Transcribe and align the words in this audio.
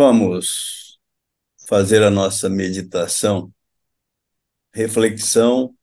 Vamos 0.00 1.00
fazer 1.68 2.04
a 2.04 2.08
nossa 2.08 2.48
meditação, 2.48 3.52
reflexão 4.72 5.76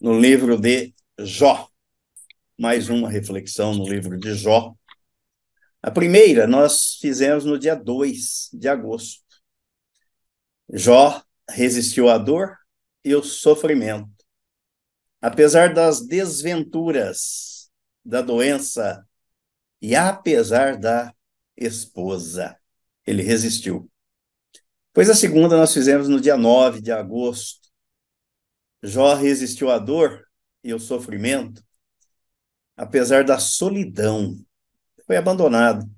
no 0.00 0.18
livro 0.18 0.60
de 0.60 0.92
Jó. 1.20 1.68
Mais 2.58 2.88
uma 2.88 3.08
reflexão 3.08 3.76
no 3.76 3.88
livro 3.88 4.18
de 4.18 4.34
Jó. 4.34 4.74
A 5.80 5.88
primeira 5.88 6.48
nós 6.48 6.96
fizemos 7.00 7.44
no 7.44 7.56
dia 7.56 7.76
2 7.76 8.50
de 8.54 8.68
agosto. 8.68 9.22
Jó 10.72 11.22
resistiu 11.48 12.08
à 12.08 12.18
dor 12.18 12.58
e 13.04 13.14
o 13.14 13.22
sofrimento. 13.22 14.26
Apesar 15.20 15.72
das 15.72 16.04
desventuras 16.04 17.70
da 18.04 18.20
doença 18.20 19.06
e 19.80 19.94
apesar 19.94 20.76
da 20.76 21.14
esposa 21.56 22.60
ele 23.06 23.22
resistiu. 23.22 23.90
Pois 24.92 25.08
a 25.08 25.14
segunda 25.14 25.56
nós 25.56 25.72
fizemos 25.72 26.08
no 26.08 26.20
dia 26.20 26.36
9 26.36 26.80
de 26.80 26.92
agosto. 26.92 27.68
Jó 28.82 29.14
resistiu 29.14 29.70
à 29.70 29.78
dor 29.78 30.26
e 30.62 30.70
ao 30.70 30.78
sofrimento, 30.78 31.62
apesar 32.76 33.24
da 33.24 33.38
solidão. 33.38 34.38
Foi 35.06 35.16
abandonado 35.16 35.88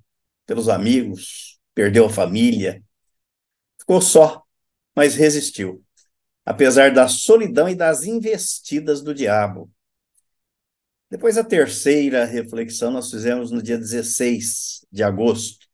pelos 0.46 0.68
amigos, 0.68 1.58
perdeu 1.74 2.06
a 2.06 2.10
família, 2.10 2.82
ficou 3.78 4.00
só, 4.00 4.42
mas 4.94 5.14
resistiu, 5.14 5.84
apesar 6.44 6.92
da 6.92 7.08
solidão 7.08 7.68
e 7.68 7.74
das 7.74 8.04
investidas 8.04 9.02
do 9.02 9.14
diabo. 9.14 9.70
Depois, 11.10 11.38
a 11.38 11.44
terceira 11.44 12.24
reflexão 12.24 12.90
nós 12.90 13.10
fizemos 13.10 13.50
no 13.50 13.62
dia 13.62 13.78
16 13.78 14.86
de 14.90 15.02
agosto. 15.02 15.66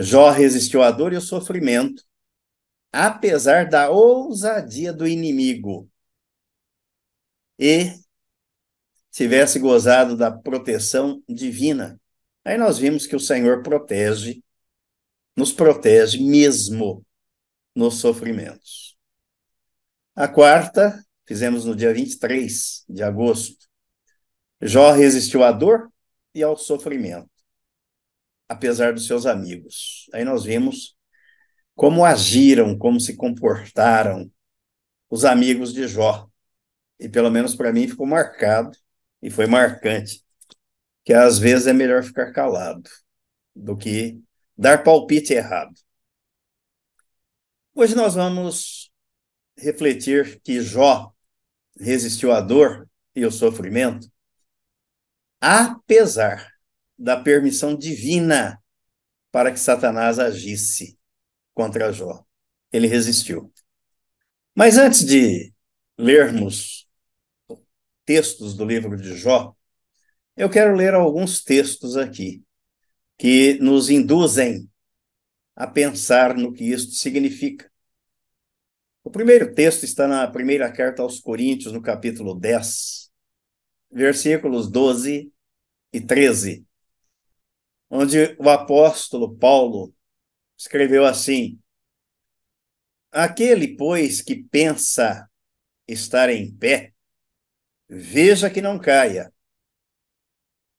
Jó 0.00 0.30
resistiu 0.30 0.82
à 0.82 0.92
dor 0.92 1.12
e 1.12 1.16
ao 1.16 1.22
sofrimento, 1.22 2.04
apesar 2.92 3.68
da 3.68 3.90
ousadia 3.90 4.92
do 4.92 5.08
inimigo. 5.08 5.90
E 7.58 7.98
tivesse 9.10 9.58
gozado 9.58 10.16
da 10.16 10.30
proteção 10.30 11.20
divina. 11.28 12.00
Aí 12.44 12.56
nós 12.56 12.78
vimos 12.78 13.06
que 13.08 13.16
o 13.16 13.20
Senhor 13.20 13.64
protege, 13.64 14.40
nos 15.36 15.52
protege 15.52 16.22
mesmo 16.22 17.04
nos 17.74 17.96
sofrimentos. 17.96 18.96
A 20.14 20.28
quarta, 20.28 21.04
fizemos 21.26 21.64
no 21.64 21.74
dia 21.74 21.92
23 21.92 22.84
de 22.88 23.02
agosto. 23.02 23.66
Jó 24.60 24.92
resistiu 24.92 25.42
à 25.42 25.50
dor 25.50 25.92
e 26.32 26.42
ao 26.42 26.56
sofrimento 26.56 27.37
apesar 28.48 28.94
dos 28.94 29.06
seus 29.06 29.26
amigos. 29.26 30.08
Aí 30.12 30.24
nós 30.24 30.44
vimos 30.44 30.96
como 31.74 32.04
agiram, 32.04 32.76
como 32.76 32.98
se 32.98 33.16
comportaram 33.16 34.30
os 35.10 35.24
amigos 35.24 35.72
de 35.72 35.86
Jó. 35.86 36.28
E 36.98 37.08
pelo 37.08 37.30
menos 37.30 37.54
para 37.54 37.72
mim 37.72 37.86
ficou 37.86 38.06
marcado 38.06 38.76
e 39.22 39.30
foi 39.30 39.46
marcante 39.46 40.24
que 41.04 41.12
às 41.12 41.38
vezes 41.38 41.66
é 41.66 41.72
melhor 41.72 42.02
ficar 42.02 42.32
calado 42.32 42.90
do 43.54 43.76
que 43.76 44.20
dar 44.56 44.82
palpite 44.82 45.32
errado. 45.32 45.72
Hoje 47.74 47.94
nós 47.94 48.14
vamos 48.14 48.90
refletir 49.56 50.40
que 50.42 50.60
Jó 50.60 51.12
resistiu 51.78 52.32
à 52.32 52.40
dor 52.40 52.88
e 53.14 53.24
ao 53.24 53.30
sofrimento, 53.30 54.10
apesar 55.40 56.57
da 56.98 57.16
permissão 57.16 57.76
divina 57.76 58.60
para 59.30 59.52
que 59.52 59.60
Satanás 59.60 60.18
agisse 60.18 60.98
contra 61.54 61.92
Jó. 61.92 62.24
Ele 62.72 62.86
resistiu. 62.86 63.52
Mas 64.54 64.76
antes 64.76 65.04
de 65.04 65.52
lermos 65.96 66.88
textos 68.04 68.54
do 68.54 68.64
livro 68.64 68.96
de 68.96 69.16
Jó, 69.16 69.54
eu 70.36 70.50
quero 70.50 70.74
ler 70.74 70.94
alguns 70.94 71.42
textos 71.42 71.96
aqui 71.96 72.42
que 73.16 73.54
nos 73.60 73.90
induzem 73.90 74.68
a 75.54 75.66
pensar 75.66 76.36
no 76.36 76.52
que 76.52 76.64
isto 76.64 76.92
significa. 76.92 77.70
O 79.02 79.10
primeiro 79.10 79.54
texto 79.54 79.84
está 79.84 80.06
na 80.06 80.26
primeira 80.28 80.70
carta 80.70 81.02
aos 81.02 81.18
Coríntios, 81.18 81.72
no 81.72 81.82
capítulo 81.82 82.34
10, 82.34 83.10
versículos 83.90 84.70
12 84.70 85.32
e 85.92 86.00
13 86.00 86.67
onde 87.90 88.36
o 88.38 88.48
apóstolo 88.48 89.36
Paulo 89.36 89.94
escreveu 90.56 91.04
assim: 91.04 91.60
Aquele, 93.10 93.76
pois, 93.76 94.20
que 94.20 94.36
pensa 94.36 95.28
estar 95.86 96.28
em 96.30 96.54
pé, 96.54 96.92
veja 97.88 98.50
que 98.50 98.60
não 98.60 98.78
caia. 98.78 99.32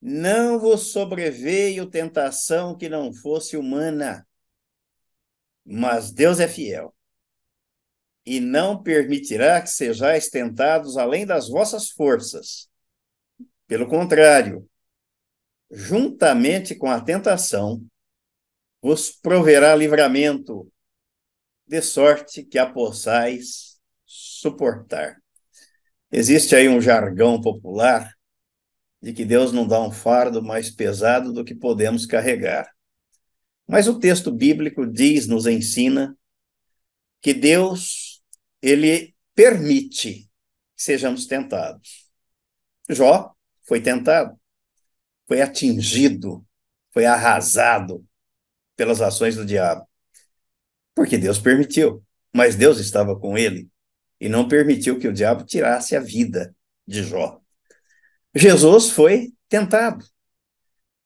Não 0.02 0.60
vos 0.60 0.92
sobreveio 0.94 1.90
tentação 1.90 2.78
que 2.78 2.88
não 2.88 3.12
fosse 3.14 3.58
humana, 3.58 4.26
mas 5.66 6.12
Deus 6.12 6.40
é 6.40 6.48
fiel 6.48 6.96
e 8.26 8.40
não 8.40 8.82
permitirá 8.82 9.60
que 9.62 9.70
sejais 9.70 10.30
tentados 10.30 10.98
além 10.98 11.26
das 11.26 11.50
vossas 11.50 11.90
forças. 11.90 12.70
Pelo 13.68 13.88
contrário, 13.88 14.70
juntamente 15.70 16.76
com 16.76 16.90
a 16.90 17.00
tentação, 17.00 17.86
vos 18.82 19.12
proverá 19.12 19.76
livramento, 19.76 20.72
de 21.68 21.82
sorte 21.82 22.44
que 22.44 22.58
a 22.58 22.66
possais 22.66 23.80
suportar. 24.06 25.22
Existe 26.12 26.56
aí 26.56 26.68
um 26.68 26.82
jargão 26.82 27.40
popular 27.40 28.12
de 29.00 29.14
que 29.14 29.24
Deus 29.24 29.52
não 29.52 29.68
dá 29.68 29.80
um 29.80 29.92
fardo 29.92 30.42
mais 30.42 30.72
pesado 30.72 31.32
do 31.32 31.46
que 31.46 31.54
podemos 31.54 32.06
carregar. 32.06 32.68
Mas 33.68 33.88
o 33.88 34.00
texto 34.00 34.32
bíblico 34.32 34.86
diz, 34.86 35.28
nos 35.28 35.46
ensina, 35.46 36.18
que 37.22 37.34
Deus, 37.34 38.24
ele 38.62 39.16
permite 39.36 40.24
que 40.76 40.84
sejamos 40.84 41.28
tentados. 41.28 42.10
Jó 42.90 43.32
foi 43.68 43.80
tentado 43.80 44.40
foi 45.30 45.42
atingido, 45.44 46.44
foi 46.92 47.06
arrasado 47.06 48.04
pelas 48.76 49.00
ações 49.00 49.36
do 49.36 49.46
diabo. 49.46 49.88
Porque 50.96 51.20
Deus 51.20 51.38
permitiu, 51.38 52.04
mas 52.34 52.56
Deus 52.56 52.80
estava 52.80 53.18
com 53.18 53.38
ele 53.38 53.70
e 54.20 54.28
não 54.28 54.48
permitiu 54.48 54.98
que 54.98 55.08
o 55.08 55.14
diabo 55.14 55.44
tirasse 55.46 55.96
a 55.96 56.00
vida 56.00 56.54
de 56.86 57.04
Jó. 57.04 57.40
Jesus 58.34 58.90
foi 58.90 59.32
tentado 59.48 60.04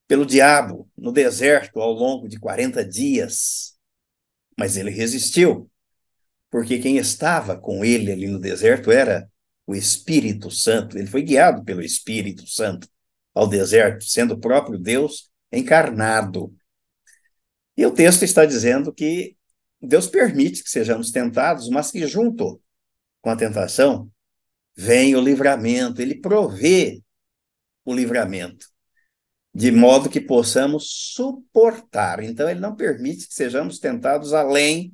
pelo 0.08 0.26
diabo 0.26 0.90
no 0.98 1.12
deserto 1.12 1.82
ao 1.82 1.92
longo 1.92 2.30
de 2.30 2.40
40 2.40 2.86
dias, 2.86 3.76
mas 4.58 4.78
ele 4.78 4.90
resistiu, 4.90 5.70
porque 6.50 6.80
quem 6.80 6.98
estava 6.98 7.58
com 7.58 7.84
ele 7.84 8.10
ali 8.10 8.28
no 8.28 8.40
deserto 8.40 8.90
era 8.90 9.30
o 9.68 9.76
Espírito 9.76 10.50
Santo, 10.50 10.98
ele 10.98 11.08
foi 11.08 11.24
guiado 11.24 11.64
pelo 11.66 11.82
Espírito 11.82 12.48
Santo 12.48 12.88
ao 13.34 13.48
deserto, 13.48 14.06
sendo 14.06 14.36
o 14.36 14.40
próprio 14.40 14.78
Deus 14.78 15.32
encarnado. 15.52 16.54
E 17.76 17.86
o 17.86 17.92
texto 17.92 18.24
está 18.24 18.46
dizendo 18.46 18.94
que 18.94 19.36
Deus 19.82 20.08
permite 20.08 20.64
que 20.64 20.70
sejamos 20.70 21.12
tentados, 21.12 21.70
mas 21.70 21.92
que 21.92 22.06
junto 22.08 22.62
com 23.22 23.30
a 23.30 23.36
tentação 23.36 24.10
vem 24.76 25.16
o 25.16 25.22
livramento, 25.22 26.02
ele 26.02 26.20
provê 26.20 27.02
o 27.86 27.94
livramento, 27.94 28.68
de 29.54 29.72
modo 29.72 30.10
que 30.10 30.22
possamos 30.22 31.14
suportar. 31.14 32.24
Então, 32.24 32.50
ele 32.50 32.60
não 32.60 32.76
permite 32.76 33.28
que 33.28 33.34
sejamos 33.34 33.80
tentados 33.80 34.34
além 34.34 34.94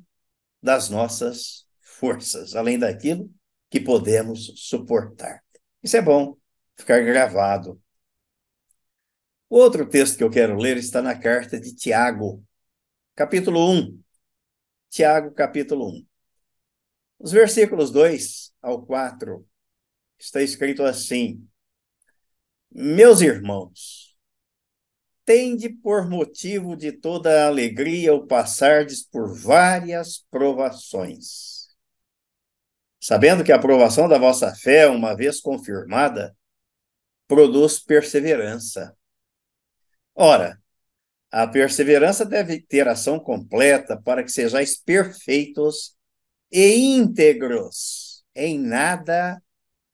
das 0.62 0.90
nossas 0.90 1.66
forças, 1.80 2.54
além 2.54 2.78
daquilo 2.78 3.30
que 3.70 3.80
podemos 3.80 4.52
suportar. 4.56 5.42
Isso 5.82 5.96
é 5.96 6.02
bom 6.02 6.36
ficar 6.76 7.00
gravado 7.00 7.80
outro 9.50 9.86
texto 9.86 10.16
que 10.16 10.24
eu 10.24 10.30
quero 10.30 10.56
ler 10.56 10.76
está 10.76 11.02
na 11.02 11.18
carta 11.18 11.60
de 11.60 11.74
Tiago, 11.74 12.42
capítulo 13.16 13.68
1. 13.72 14.00
Tiago, 14.88 15.32
capítulo 15.32 15.90
1. 15.90 16.06
Os 17.18 17.32
versículos 17.32 17.90
2 17.90 18.52
ao 18.62 18.86
4 18.86 19.44
está 20.18 20.40
escrito 20.40 20.84
assim: 20.84 21.46
Meus 22.70 23.20
irmãos, 23.20 24.16
tende 25.24 25.68
por 25.68 26.08
motivo 26.08 26.76
de 26.76 26.92
toda 26.92 27.46
alegria 27.46 28.14
o 28.14 28.26
passardes 28.26 29.04
por 29.04 29.36
várias 29.36 30.24
provações. 30.30 31.68
Sabendo 33.00 33.42
que 33.42 33.50
a 33.50 33.56
aprovação 33.56 34.08
da 34.08 34.18
vossa 34.18 34.54
fé, 34.54 34.86
uma 34.88 35.16
vez 35.16 35.40
confirmada, 35.40 36.36
produz 37.26 37.80
perseverança. 37.80 38.96
Ora, 40.14 40.58
A 41.30 41.46
perseverança 41.46 42.24
deve 42.26 42.60
ter 42.60 42.88
ação 42.88 43.18
completa 43.20 43.96
para 44.00 44.22
que 44.24 44.30
sejais 44.32 44.76
perfeitos 44.80 45.94
e 46.52 46.74
íntegros, 46.96 48.24
em 48.34 48.58
nada 48.58 49.40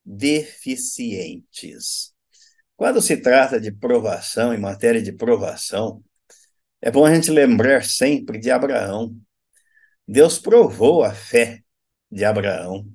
deficientes. 0.04 2.12
Quando 2.76 3.00
se 3.02 3.16
trata 3.18 3.60
de 3.60 3.70
provação, 3.72 4.54
em 4.54 4.58
matéria 4.58 5.02
de 5.02 5.12
provação, 5.12 6.02
é 6.82 6.90
bom 6.90 7.04
a 7.06 7.14
gente 7.14 7.30
lembrar 7.30 7.84
sempre 7.84 8.38
de 8.38 8.50
Abraão. 8.50 9.16
Deus 10.08 10.38
provou 10.38 11.04
a 11.04 11.12
fé 11.14 11.62
de 12.10 12.24
Abraão. 12.24 12.86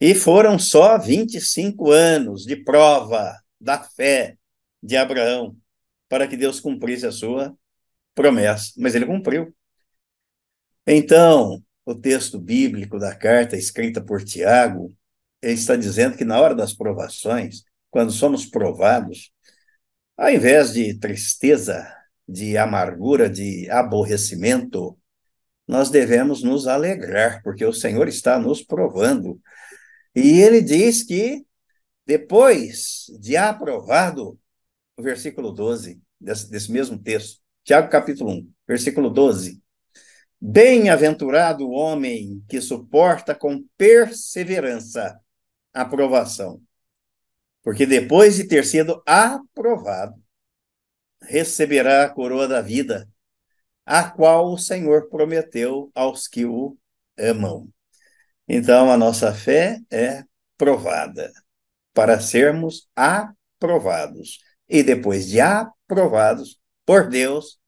E 0.00 0.14
foram 0.14 0.58
só 0.58 0.98
25 0.98 1.90
anos 1.90 2.44
de 2.44 2.56
prova 2.56 3.38
da 3.60 3.82
fé 3.82 4.36
de 4.82 4.96
Abraão 4.96 5.56
para 6.12 6.28
que 6.28 6.36
Deus 6.36 6.60
cumprisse 6.60 7.06
a 7.06 7.10
sua 7.10 7.56
promessa. 8.14 8.74
Mas 8.76 8.94
ele 8.94 9.06
cumpriu. 9.06 9.50
Então, 10.86 11.64
o 11.86 11.94
texto 11.94 12.38
bíblico 12.38 12.98
da 12.98 13.16
carta 13.16 13.56
escrita 13.56 13.98
por 13.98 14.22
Tiago 14.22 14.94
está 15.40 15.74
dizendo 15.74 16.14
que 16.14 16.22
na 16.26 16.38
hora 16.38 16.54
das 16.54 16.74
provações, 16.74 17.62
quando 17.90 18.12
somos 18.12 18.44
provados, 18.44 19.32
ao 20.14 20.28
invés 20.28 20.74
de 20.74 20.98
tristeza, 20.98 21.90
de 22.28 22.58
amargura, 22.58 23.30
de 23.30 23.70
aborrecimento, 23.70 24.98
nós 25.66 25.88
devemos 25.88 26.42
nos 26.42 26.66
alegrar, 26.66 27.42
porque 27.42 27.64
o 27.64 27.72
Senhor 27.72 28.06
está 28.06 28.38
nos 28.38 28.62
provando. 28.62 29.40
E 30.14 30.42
ele 30.42 30.60
diz 30.60 31.02
que 31.04 31.46
depois 32.04 33.06
de 33.18 33.34
aprovado, 33.34 34.38
o 34.94 35.02
versículo 35.02 35.52
12 35.52 36.01
desse, 36.22 36.50
desse 36.50 36.70
mesmo 36.70 36.98
texto, 36.98 37.40
Tiago 37.64 37.88
capítulo 37.88 38.32
1, 38.32 38.52
versículo 38.66 39.10
12, 39.10 39.62
Bem-aventurado 40.44 41.68
o 41.68 41.70
homem 41.70 42.44
que 42.48 42.60
suporta 42.60 43.32
com 43.32 43.64
perseverança 43.76 45.20
a 45.72 45.82
aprovação, 45.82 46.60
porque 47.62 47.86
depois 47.86 48.34
de 48.34 48.48
ter 48.48 48.64
sido 48.64 49.00
aprovado, 49.06 50.20
receberá 51.22 52.04
a 52.04 52.08
coroa 52.08 52.48
da 52.48 52.60
vida, 52.60 53.08
a 53.86 54.10
qual 54.10 54.52
o 54.52 54.58
Senhor 54.58 55.08
prometeu 55.08 55.92
aos 55.94 56.26
que 56.26 56.44
o 56.44 56.76
amam. 57.16 57.68
Então, 58.48 58.90
a 58.90 58.96
nossa 58.96 59.32
fé 59.32 59.80
é 59.90 60.24
provada 60.58 61.32
para 61.94 62.20
sermos 62.20 62.88
aprovados. 62.96 64.40
E 64.68 64.82
depois 64.82 65.28
de 65.28 65.40
aprovados 65.40 65.81
por 66.84 67.08
Deus, 67.08 67.58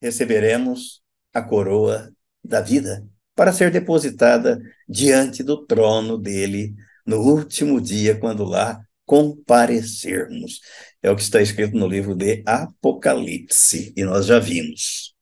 receberemos 0.00 1.02
a 1.32 1.42
coroa 1.42 2.12
da 2.42 2.60
vida 2.60 3.06
para 3.34 3.52
ser 3.52 3.70
depositada 3.70 4.60
diante 4.88 5.42
do 5.42 5.64
trono 5.64 6.18
dele 6.18 6.74
no 7.06 7.18
último 7.18 7.80
dia, 7.80 8.18
quando 8.18 8.44
lá 8.44 8.80
comparecermos. 9.04 10.60
É 11.02 11.10
o 11.10 11.16
que 11.16 11.22
está 11.22 11.40
escrito 11.40 11.76
no 11.76 11.88
livro 11.88 12.14
de 12.14 12.42
Apocalipse, 12.46 13.92
e 13.96 14.04
nós 14.04 14.26
já 14.26 14.38
vimos. 14.38 15.14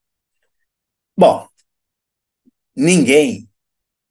Bom, 1.16 1.48
ninguém 2.74 3.48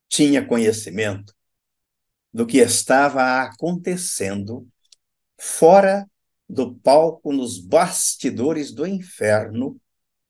tinha 0.10 0.45
conhecimento 0.45 1.34
do 2.34 2.45
que 2.45 2.57
estava 2.60 3.42
acontecendo 3.42 4.68
fora 5.39 6.10
do 6.48 6.76
palco, 6.76 7.34
nos 7.34 7.60
bastidores 7.60 8.72
do 8.72 8.86
inferno, 8.86 9.80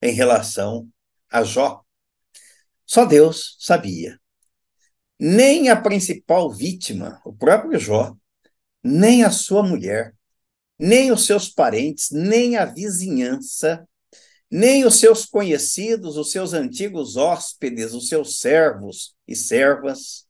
em 0.02 0.14
relação 0.14 0.90
a 1.30 1.44
Jó. 1.44 1.84
Só 2.86 3.06
Deus 3.06 3.56
sabia. 3.60 4.19
Nem 5.19 5.69
a 5.69 5.75
principal 5.75 6.52
vítima, 6.52 7.22
o 7.25 7.34
próprio 7.34 7.80
Jó, 7.80 8.16
nem 8.84 9.24
a 9.24 9.31
sua 9.31 9.64
mulher, 9.64 10.14
nem 10.80 11.12
os 11.12 11.25
seus 11.25 11.50
parentes, 11.50 12.12
nem 12.12 12.56
a 12.56 12.66
vizinhança, 12.66 13.88
nem 14.50 14.86
os 14.86 15.00
seus 15.00 15.25
conhecidos, 15.25 16.18
os 16.18 16.31
seus 16.31 16.54
antigos 16.54 17.18
hóspedes, 17.18 17.94
os 17.94 18.08
seus 18.08 18.40
servos 18.40 19.16
e 19.28 19.36
servas, 19.36 20.25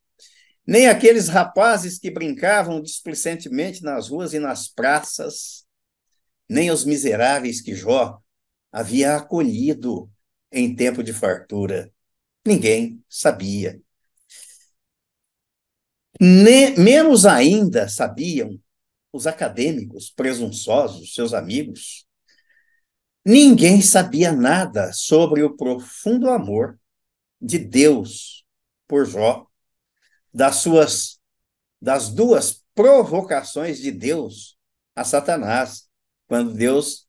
nem 0.66 0.88
aqueles 0.88 1.28
rapazes 1.28 1.98
que 1.98 2.10
brincavam 2.10 2.80
displicentemente 2.82 3.82
nas 3.82 4.08
ruas 4.08 4.34
e 4.34 4.38
nas 4.38 4.68
praças, 4.68 5.67
nem 6.48 6.70
os 6.70 6.84
miseráveis 6.84 7.60
que 7.60 7.74
Jó 7.74 8.18
havia 8.72 9.16
acolhido 9.16 10.10
em 10.50 10.74
tempo 10.74 11.02
de 11.02 11.12
fartura. 11.12 11.92
Ninguém 12.44 13.02
sabia. 13.08 13.80
Menos 16.20 17.26
ainda 17.26 17.88
sabiam 17.88 18.58
os 19.12 19.26
acadêmicos 19.26 20.10
presunçosos, 20.10 21.14
seus 21.14 21.32
amigos. 21.32 22.06
Ninguém 23.24 23.82
sabia 23.82 24.32
nada 24.32 24.92
sobre 24.92 25.42
o 25.42 25.56
profundo 25.56 26.30
amor 26.30 26.78
de 27.40 27.58
Deus 27.58 28.44
por 28.86 29.06
Jó, 29.06 29.46
das 30.32 30.56
suas 30.56 31.18
das 31.80 32.08
duas 32.08 32.64
provocações 32.74 33.78
de 33.78 33.92
Deus 33.92 34.58
a 34.96 35.04
Satanás, 35.04 35.87
quando 36.28 36.54
Deus 36.54 37.08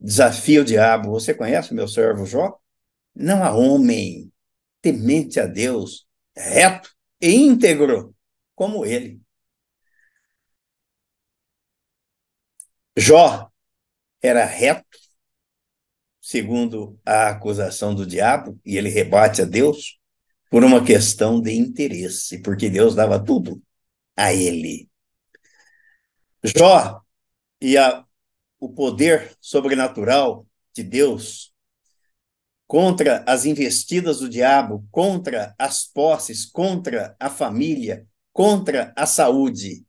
desafia 0.00 0.62
o 0.62 0.64
diabo. 0.64 1.10
Você 1.10 1.34
conhece 1.34 1.74
meu 1.74 1.86
servo 1.86 2.26
Jó? 2.26 2.58
Não 3.14 3.44
há 3.44 3.54
homem 3.54 4.32
temente 4.82 5.38
a 5.38 5.46
Deus, 5.46 6.06
reto 6.36 6.90
e 7.20 7.30
íntegro 7.34 8.14
como 8.54 8.84
ele. 8.84 9.20
Jó 12.96 13.50
era 14.22 14.44
reto, 14.44 14.98
segundo 16.20 16.98
a 17.04 17.28
acusação 17.28 17.94
do 17.94 18.06
diabo, 18.06 18.58
e 18.64 18.76
ele 18.76 18.88
rebate 18.88 19.42
a 19.42 19.44
Deus 19.44 19.98
por 20.50 20.64
uma 20.64 20.84
questão 20.84 21.40
de 21.40 21.52
interesse, 21.52 22.40
porque 22.40 22.70
Deus 22.70 22.94
dava 22.94 23.22
tudo 23.22 23.62
a 24.16 24.32
ele. 24.32 24.88
Jó 26.42 27.02
e 27.60 27.76
a, 27.76 28.05
o 28.58 28.72
poder 28.72 29.36
sobrenatural 29.40 30.46
de 30.74 30.82
Deus 30.82 31.52
contra 32.66 33.22
as 33.26 33.44
investidas 33.44 34.18
do 34.18 34.28
diabo, 34.28 34.86
contra 34.90 35.54
as 35.58 35.84
posses, 35.84 36.44
contra 36.44 37.14
a 37.18 37.30
família, 37.30 38.06
contra 38.32 38.92
a 38.96 39.06
saúde. 39.06 39.84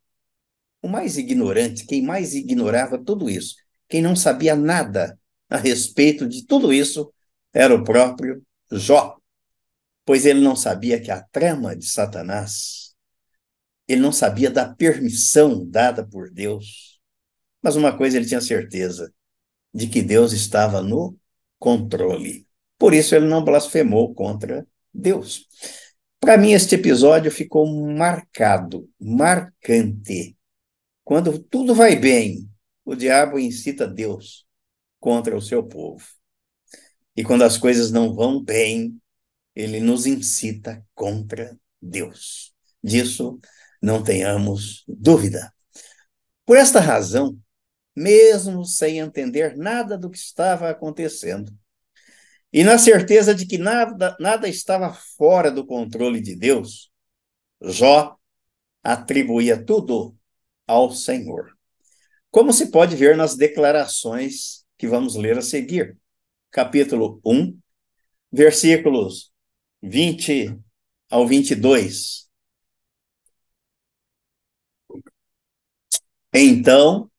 O 0.81 0.87
mais 0.87 1.17
ignorante, 1.17 1.85
quem 1.85 2.03
mais 2.03 2.35
ignorava 2.35 2.97
tudo 2.97 3.29
isso, 3.29 3.55
quem 3.89 4.01
não 4.01 4.15
sabia 4.15 4.55
nada 4.55 5.19
a 5.49 5.57
respeito 5.57 6.27
de 6.27 6.45
tudo 6.45 6.71
isso, 6.71 7.11
era 7.53 7.73
o 7.73 7.83
próprio 7.83 8.43
Jó, 8.71 9.17
pois 10.05 10.25
ele 10.25 10.41
não 10.41 10.55
sabia 10.55 11.01
que 11.01 11.09
a 11.09 11.21
trama 11.21 11.75
de 11.75 11.85
Satanás, 11.89 12.93
ele 13.87 14.01
não 14.01 14.11
sabia 14.11 14.51
da 14.51 14.73
permissão 14.73 15.65
dada 15.67 16.05
por 16.05 16.29
Deus. 16.29 16.96
Mas 17.67 17.75
uma 17.75 17.97
coisa 17.97 18.15
ele 18.15 18.25
tinha 18.25 18.39
certeza, 18.39 19.13
de 19.73 19.87
que 19.87 20.01
Deus 20.01 20.31
estava 20.31 20.81
no 20.81 21.19
controle. 21.59 22.47
Por 22.77 22.93
isso 22.93 23.13
ele 23.13 23.27
não 23.27 23.43
blasfemou 23.43 24.15
contra 24.15 24.65
Deus. 24.93 25.45
Para 26.17 26.37
mim, 26.37 26.53
este 26.53 26.75
episódio 26.75 27.29
ficou 27.29 27.67
marcado, 27.93 28.89
marcante. 28.97 30.37
Quando 31.03 31.37
tudo 31.39 31.75
vai 31.75 31.97
bem, 31.97 32.49
o 32.85 32.95
diabo 32.95 33.37
incita 33.37 33.85
Deus 33.85 34.47
contra 34.97 35.35
o 35.35 35.41
seu 35.41 35.61
povo. 35.61 36.07
E 37.17 37.21
quando 37.21 37.41
as 37.41 37.57
coisas 37.57 37.91
não 37.91 38.15
vão 38.15 38.41
bem, 38.41 38.97
ele 39.53 39.81
nos 39.81 40.05
incita 40.05 40.81
contra 40.95 41.59
Deus. 41.81 42.53
Disso 42.81 43.41
não 43.81 44.01
tenhamos 44.01 44.85
dúvida. 44.87 45.53
Por 46.45 46.55
esta 46.55 46.79
razão, 46.79 47.37
mesmo 47.97 48.63
sem 48.63 48.99
entender 48.99 49.57
nada 49.57 49.97
do 49.97 50.07
que 50.07 50.19
estava 50.19 50.69
acontecendo, 50.69 51.51
e 52.53 52.63
na 52.63 52.77
certeza 52.77 53.33
de 53.33 53.47
que 53.47 53.57
nada, 53.57 54.15
nada 54.19 54.47
estava 54.47 54.93
fora 54.93 55.49
do 55.49 55.65
controle 55.65 56.21
de 56.21 56.35
Deus, 56.35 56.91
Jó 57.59 58.15
atribuía 58.83 59.65
tudo 59.65 60.15
ao 60.67 60.91
Senhor. 60.91 61.57
Como 62.29 62.53
se 62.53 62.69
pode 62.69 62.95
ver 62.95 63.17
nas 63.17 63.35
declarações 63.35 64.63
que 64.77 64.87
vamos 64.87 65.15
ler 65.15 65.35
a 65.39 65.41
seguir. 65.41 65.97
Capítulo 66.51 67.19
1, 67.25 67.57
versículos 68.31 69.33
20 69.81 70.55
ao 71.09 71.27
22. 71.27 72.29
Então 76.31 77.09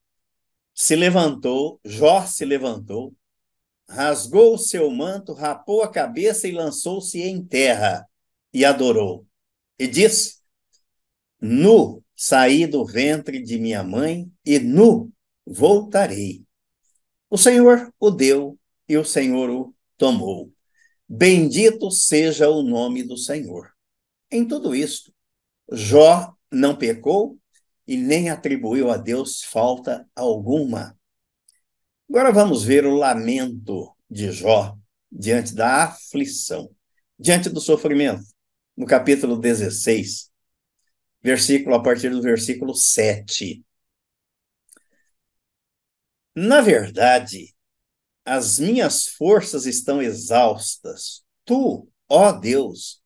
se 0.79 0.95
levantou, 0.95 1.79
Jó 1.83 2.25
se 2.25 2.45
levantou 2.45 3.13
rasgou 3.89 4.53
o 4.53 4.57
seu 4.57 4.89
manto, 4.91 5.33
rapou 5.33 5.81
a 5.81 5.91
cabeça 5.91 6.47
e 6.47 6.51
lançou-se 6.51 7.19
em 7.19 7.43
terra 7.43 8.07
e 8.53 8.63
adorou. 8.63 9.25
E 9.77 9.87
disse: 9.87 10.37
Nu 11.41 12.03
saí 12.15 12.67
do 12.67 12.85
ventre 12.85 13.41
de 13.41 13.57
minha 13.57 13.83
mãe 13.83 14.31
e 14.45 14.59
nu 14.59 15.11
voltarei. 15.45 16.43
O 17.29 17.37
Senhor 17.37 17.91
o 17.99 18.11
deu 18.11 18.57
e 18.87 18.95
o 18.97 19.03
Senhor 19.03 19.49
o 19.49 19.75
tomou. 19.97 20.53
Bendito 21.07 21.89
seja 21.89 22.49
o 22.49 22.61
nome 22.61 23.01
do 23.01 23.17
Senhor. 23.17 23.73
Em 24.29 24.47
tudo 24.47 24.75
isto, 24.75 25.11
Jó 25.71 26.35
não 26.51 26.75
pecou 26.75 27.37
e 27.89 27.97
nem 27.97 28.29
atribuiu 28.29 28.91
a 28.91 28.97
Deus 28.97 29.41
falta 29.43 30.07
alguma. 30.15 30.95
Agora 32.07 32.31
vamos 32.31 32.63
ver 32.63 32.85
o 32.85 32.93
lamento 32.93 33.91
de 34.07 34.31
Jó 34.31 34.77
diante 35.11 35.55
da 35.55 35.85
aflição, 35.85 36.69
diante 37.17 37.49
do 37.49 37.59
sofrimento. 37.59 38.23
No 38.77 38.85
capítulo 38.85 39.39
16, 39.39 40.29
versículo 41.19 41.73
a 41.73 41.81
partir 41.81 42.11
do 42.11 42.21
versículo 42.21 42.75
7. 42.75 43.65
Na 46.35 46.61
verdade, 46.61 47.55
as 48.23 48.59
minhas 48.59 49.07
forças 49.07 49.65
estão 49.65 49.99
exaustas. 49.99 51.23
Tu, 51.43 51.89
ó 52.07 52.31
Deus, 52.33 53.01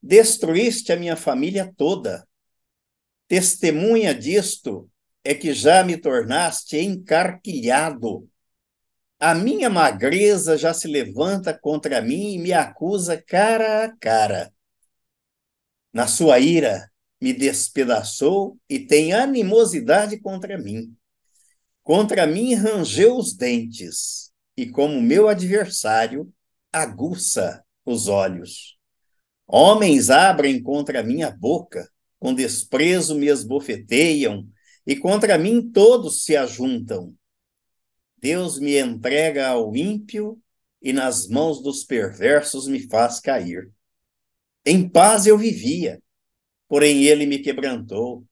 destruíste 0.00 0.92
a 0.92 0.96
minha 0.96 1.16
família 1.16 1.74
toda. 1.76 2.27
Testemunha 3.28 4.14
disto 4.14 4.90
é 5.22 5.34
que 5.34 5.52
já 5.52 5.84
me 5.84 5.98
tornaste 5.98 6.78
encarquilhado. 6.78 8.26
A 9.20 9.34
minha 9.34 9.68
magreza 9.68 10.56
já 10.56 10.72
se 10.72 10.88
levanta 10.88 11.52
contra 11.52 12.00
mim 12.00 12.34
e 12.34 12.38
me 12.38 12.54
acusa 12.54 13.20
cara 13.20 13.84
a 13.84 13.96
cara. 13.98 14.50
Na 15.92 16.06
sua 16.06 16.38
ira, 16.38 16.90
me 17.20 17.34
despedaçou 17.34 18.58
e 18.68 18.78
tem 18.78 19.12
animosidade 19.12 20.18
contra 20.20 20.56
mim. 20.56 20.96
Contra 21.82 22.26
mim 22.26 22.54
rangeu 22.54 23.16
os 23.16 23.34
dentes, 23.34 24.32
e 24.56 24.66
como 24.66 25.02
meu 25.02 25.28
adversário, 25.28 26.32
aguça 26.72 27.64
os 27.84 28.08
olhos. 28.08 28.78
Homens 29.46 30.10
abrem 30.10 30.62
contra 30.62 31.02
mim 31.02 31.22
a 31.22 31.30
boca, 31.30 31.90
com 32.18 32.34
desprezo 32.34 33.14
me 33.14 33.28
esbofeteiam, 33.28 34.48
e 34.86 34.96
contra 34.96 35.38
mim 35.38 35.70
todos 35.70 36.24
se 36.24 36.36
ajuntam. 36.36 37.14
Deus 38.16 38.58
me 38.58 38.78
entrega 38.78 39.48
ao 39.48 39.74
ímpio, 39.76 40.40
e 40.80 40.92
nas 40.92 41.28
mãos 41.28 41.62
dos 41.62 41.84
perversos 41.84 42.66
me 42.66 42.80
faz 42.88 43.20
cair. 43.20 43.70
Em 44.64 44.88
paz 44.88 45.26
eu 45.26 45.36
vivia, 45.36 46.02
porém 46.68 47.04
ele 47.04 47.26
me 47.26 47.38
quebrantou. 47.38 48.24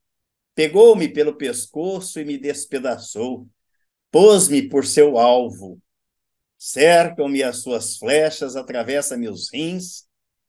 Pegou-me 0.54 1.08
pelo 1.08 1.36
pescoço 1.36 2.20
e 2.20 2.24
me 2.24 2.38
despedaçou. 2.38 3.48
Pôs-me 4.10 4.68
por 4.68 4.86
seu 4.86 5.18
alvo. 5.18 5.80
Cercam-me 6.56 7.42
as 7.42 7.58
suas 7.62 7.98
flechas, 7.98 8.56
atravessa-me 8.56 9.28
os 9.28 9.52
rins 9.52 10.06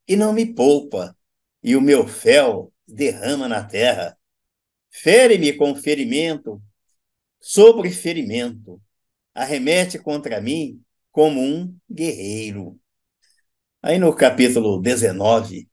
e 0.08 0.15
não 0.15 0.32
me 0.32 0.46
poupa. 0.53 1.16
E 1.67 1.75
o 1.75 1.81
meu 1.81 2.07
fel 2.07 2.74
derrama 2.88 3.45
na 3.45 3.62
terra. 3.62 4.17
Fere-me 4.89 5.51
com 5.51 5.75
ferimento 5.75 6.63
sobre 7.41 7.91
ferimento. 7.91 8.81
Arremete 9.36 10.00
contra 10.00 10.39
mim 10.39 10.81
como 11.12 11.41
um 11.41 11.77
guerreiro. 11.91 12.79
Aí 13.81 14.00
no 14.00 14.15
capítulo 14.15 14.81
19, 14.81 15.69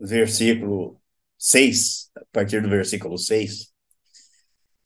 versículo 0.00 0.98
6, 1.36 2.10
a 2.16 2.24
partir 2.32 2.62
do 2.62 2.70
versículo 2.70 3.18
6, 3.18 3.74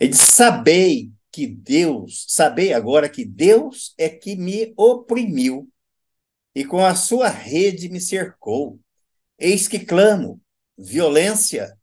ele 0.00 0.11
diz: 0.11 0.19
Sabei 0.19 1.12
que 1.31 1.47
Deus, 1.47 2.26
sabei 2.26 2.73
agora 2.73 3.09
que 3.09 3.25
Deus 3.25 3.95
é 3.97 4.09
que 4.09 4.35
me 4.35 4.75
oprimiu 4.76 5.71
e 6.53 6.64
com 6.64 6.85
a 6.85 6.97
sua 6.97 7.29
rede 7.29 7.88
me 7.88 8.00
cercou. 8.00 8.81
Eis 9.38 9.67
que 9.67 9.81
clamo, 9.85 10.41
violência, 10.76 11.76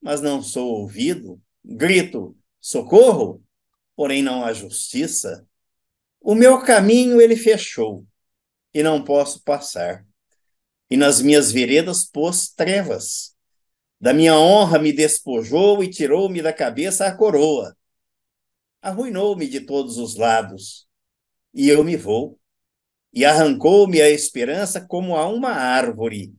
mas 0.00 0.20
não 0.20 0.42
sou 0.42 0.80
ouvido. 0.80 1.40
Grito, 1.64 2.36
socorro, 2.60 3.42
porém 3.96 4.22
não 4.22 4.44
há 4.44 4.52
justiça. 4.52 5.46
O 6.20 6.34
meu 6.34 6.62
caminho 6.62 7.20
ele 7.20 7.36
fechou 7.36 8.06
e 8.72 8.82
não 8.82 9.02
posso 9.04 9.42
passar. 9.42 10.06
E 10.90 10.96
nas 10.96 11.20
minhas 11.20 11.52
veredas 11.52 12.04
pôs 12.04 12.48
trevas. 12.48 13.34
Da 14.00 14.12
minha 14.12 14.38
honra 14.38 14.78
me 14.78 14.92
despojou 14.92 15.84
e 15.84 15.90
tirou-me 15.90 16.40
da 16.40 16.52
cabeça 16.52 17.06
a 17.06 17.14
coroa. 17.14 17.76
Arruinou-me 18.80 19.46
de 19.46 19.60
todos 19.60 19.98
os 19.98 20.16
lados, 20.16 20.88
e 21.52 21.68
eu 21.68 21.84
me 21.84 21.96
vou. 21.96 22.38
E 23.12 23.24
arrancou-me 23.24 24.00
a 24.00 24.08
esperança 24.08 24.80
como 24.80 25.16
a 25.16 25.26
uma 25.26 25.50
árvore. 25.50 26.32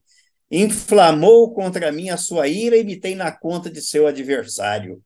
Inflamou 0.52 1.54
contra 1.54 1.94
mim 1.94 2.10
a 2.10 2.18
sua 2.18 2.50
ira 2.50 2.76
e 2.76 2.84
me 2.84 3.00
tem 3.00 3.16
na 3.16 3.32
conta 3.32 3.70
de 3.70 3.82
seu 3.82 4.06
adversário. 4.06 5.02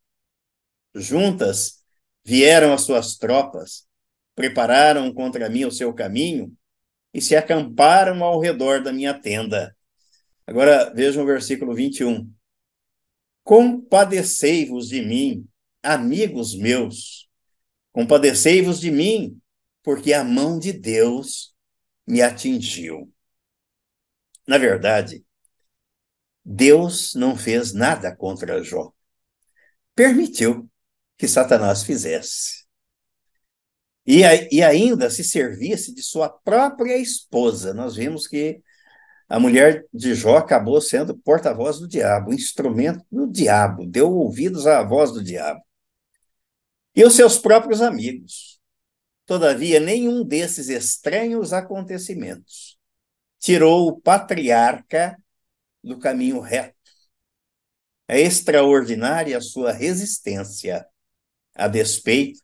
Juntas 0.96 1.84
vieram 2.24 2.74
as 2.74 2.82
suas 2.82 3.16
tropas, 3.16 3.88
prepararam 4.34 5.14
contra 5.14 5.48
mim 5.48 5.66
o 5.66 5.72
seu 5.72 5.94
caminho 5.94 6.52
e 7.14 7.22
se 7.22 7.36
acamparam 7.36 8.24
ao 8.24 8.40
redor 8.40 8.82
da 8.82 8.92
minha 8.92 9.14
tenda. 9.14 9.76
Agora 10.48 10.92
vejam 10.94 11.24
o 11.24 11.28
versículo 11.28 11.76
21. 11.76 12.28
Compadecei-vos 13.44 14.90
de 14.90 15.04
mim, 15.04 15.48
amigos 15.84 16.56
meus. 16.56 17.30
Compadecei-vos 17.92 18.80
de 18.80 18.90
mim, 18.90 19.40
porque 19.84 20.12
a 20.12 20.24
mão 20.24 20.58
de 20.58 20.74
Deus 20.74 21.54
me 22.08 22.24
atingiu. 22.24 23.12
Na 24.48 24.58
verdade, 24.58 25.24
Deus 26.46 27.16
não 27.16 27.36
fez 27.36 27.74
nada 27.74 28.16
contra 28.16 28.64
Jó. 28.64 28.94
Permitiu 29.96 30.70
que 31.18 31.28
Satanás 31.28 31.84
fizesse. 31.84 32.66
E, 34.06 34.22
e 34.52 34.62
ainda 34.62 35.10
se 35.10 35.24
servisse 35.24 35.94
de 35.94 36.04
sua 36.04 36.30
própria 36.30 36.96
esposa. 36.98 37.74
Nós 37.74 37.96
vimos 37.96 38.28
que 38.28 38.62
a 39.28 39.40
mulher 39.40 39.88
de 39.92 40.14
Jó 40.14 40.38
acabou 40.38 40.80
sendo 40.80 41.18
porta-voz 41.18 41.80
do 41.80 41.88
diabo, 41.88 42.32
instrumento 42.32 43.04
do 43.12 43.26
diabo, 43.26 43.88
deu 43.88 44.12
ouvidos 44.12 44.68
à 44.68 44.84
voz 44.84 45.12
do 45.12 45.24
diabo. 45.24 45.62
E 46.96 47.04
os 47.04 47.16
seus 47.16 47.40
próprios 47.40 47.82
amigos. 47.82 48.60
Todavia, 49.26 49.80
nenhum 49.80 50.24
desses 50.24 50.70
estranhos 50.70 51.52
acontecimentos 51.52 52.78
tirou 53.40 53.88
o 53.88 54.00
patriarca 54.00 55.18
do 55.86 56.00
caminho 56.00 56.40
reto. 56.40 56.76
É 58.08 58.20
extraordinária 58.20 59.38
a 59.38 59.42
sua 59.42 59.72
resistência, 59.72 60.86
a 61.54 61.68
despeito 61.68 62.40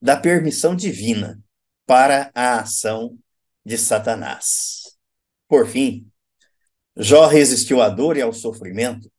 da 0.00 0.16
permissão 0.16 0.76
divina 0.76 1.42
para 1.86 2.30
a 2.34 2.60
ação 2.60 3.18
de 3.64 3.78
Satanás. 3.78 4.96
Por 5.48 5.66
fim, 5.66 6.10
Jó 6.96 7.26
resistiu 7.26 7.80
à 7.80 7.88
dor 7.88 8.16
e 8.16 8.22
ao 8.22 8.32
sofrimento, 8.32 9.10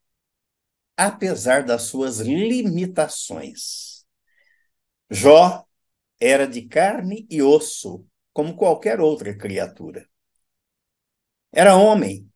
apesar 0.95 1.63
das 1.63 1.83
suas 1.83 2.19
limitações. 2.19 4.05
Jó 5.09 5.65
era 6.19 6.47
de 6.47 6.63
carne 6.67 7.27
e 7.29 7.41
osso, 7.41 8.05
como 8.31 8.55
qualquer 8.55 8.99
outra 8.99 9.35
criatura. 9.35 10.07
Era 11.51 11.75
homem, 11.75 12.31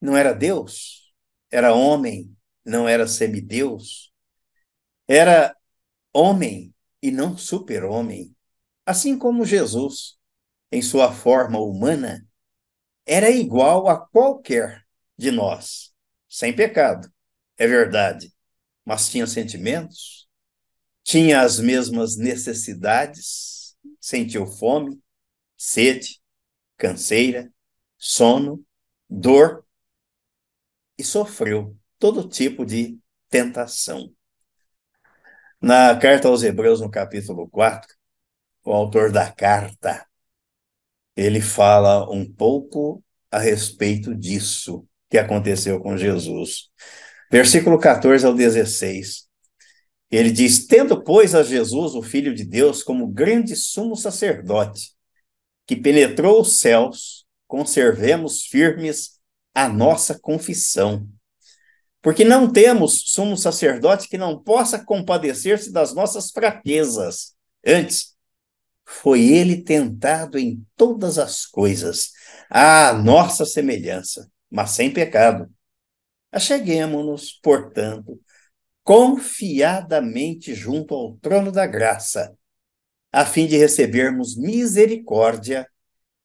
não 0.00 0.16
era 0.16 0.32
Deus. 0.32 1.12
Era 1.50 1.74
homem, 1.74 2.34
não 2.64 2.88
era 2.88 3.06
semideus. 3.06 4.12
Era 5.06 5.56
homem 6.12 6.74
e 7.02 7.10
não 7.10 7.36
super-homem. 7.36 8.34
Assim 8.86 9.18
como 9.18 9.44
Jesus, 9.44 10.18
em 10.70 10.80
sua 10.82 11.12
forma 11.12 11.58
humana, 11.58 12.26
era 13.04 13.30
igual 13.30 13.88
a 13.88 13.98
qualquer 13.98 14.84
de 15.16 15.30
nós, 15.30 15.92
sem 16.28 16.54
pecado, 16.54 17.12
é 17.58 17.66
verdade, 17.66 18.32
mas 18.84 19.08
tinha 19.10 19.26
sentimentos, 19.26 20.28
tinha 21.02 21.42
as 21.42 21.58
mesmas 21.58 22.16
necessidades, 22.16 23.76
sentiu 24.00 24.46
fome, 24.46 24.98
sede, 25.56 26.20
canseira, 26.76 27.52
sono, 27.98 28.64
dor 29.08 29.66
e 31.00 31.04
sofreu 31.04 31.74
todo 31.98 32.28
tipo 32.28 32.64
de 32.64 32.98
tentação. 33.30 34.12
Na 35.60 35.96
carta 35.96 36.28
aos 36.28 36.42
Hebreus, 36.42 36.80
no 36.80 36.90
capítulo 36.90 37.48
4, 37.48 37.94
o 38.64 38.72
autor 38.72 39.10
da 39.10 39.30
carta 39.32 40.06
ele 41.16 41.40
fala 41.40 42.10
um 42.10 42.30
pouco 42.30 43.02
a 43.30 43.38
respeito 43.38 44.14
disso 44.14 44.86
que 45.08 45.16
aconteceu 45.16 45.80
com 45.80 45.96
Jesus. 45.96 46.70
Versículo 47.30 47.78
14 47.78 48.26
ao 48.26 48.34
16. 48.34 49.26
Ele 50.10 50.30
diz: 50.30 50.66
Tendo, 50.66 51.02
pois, 51.02 51.34
a 51.34 51.42
Jesus, 51.42 51.94
o 51.94 52.02
Filho 52.02 52.34
de 52.34 52.44
Deus, 52.44 52.82
como 52.82 53.06
grande 53.06 53.56
sumo 53.56 53.96
sacerdote, 53.96 54.92
que 55.66 55.76
penetrou 55.76 56.40
os 56.40 56.58
céus, 56.58 57.24
conservemos 57.46 58.42
firmes 58.42 59.19
a 59.54 59.68
nossa 59.68 60.18
confissão. 60.18 61.08
Porque 62.02 62.24
não 62.24 62.50
temos 62.50 63.12
sumo 63.12 63.36
sacerdote 63.36 64.08
que 64.08 64.16
não 64.16 64.42
possa 64.42 64.82
compadecer-se 64.82 65.70
das 65.70 65.94
nossas 65.94 66.30
fraquezas. 66.30 67.34
Antes, 67.66 68.16
foi 68.84 69.22
ele 69.22 69.62
tentado 69.62 70.38
em 70.38 70.66
todas 70.76 71.18
as 71.18 71.46
coisas, 71.46 72.10
à 72.48 72.92
nossa 72.92 73.44
semelhança, 73.44 74.30
mas 74.50 74.70
sem 74.70 74.92
pecado. 74.92 75.48
Acheguemo-nos, 76.32 77.38
portanto, 77.42 78.20
confiadamente 78.82 80.54
junto 80.54 80.94
ao 80.94 81.16
trono 81.18 81.52
da 81.52 81.66
graça, 81.66 82.34
a 83.12 83.24
fim 83.26 83.46
de 83.46 83.56
recebermos 83.56 84.36
misericórdia 84.36 85.68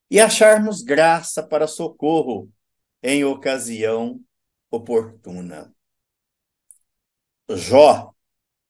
e 0.10 0.20
acharmos 0.20 0.82
graça 0.82 1.44
para 1.44 1.67
socorro 1.67 2.50
em 3.08 3.24
ocasião 3.24 4.20
oportuna. 4.72 5.72
Jó 7.48 8.12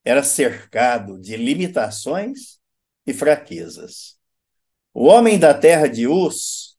era 0.03 0.21
cercado 0.23 1.17
de 1.17 1.37
limitações 1.37 2.59
e 3.07 3.13
fraquezas. 3.13 4.19
O 4.93 5.05
homem 5.05 5.39
da 5.39 5.53
terra 5.53 5.87
de 5.87 6.05
Uz 6.05 6.77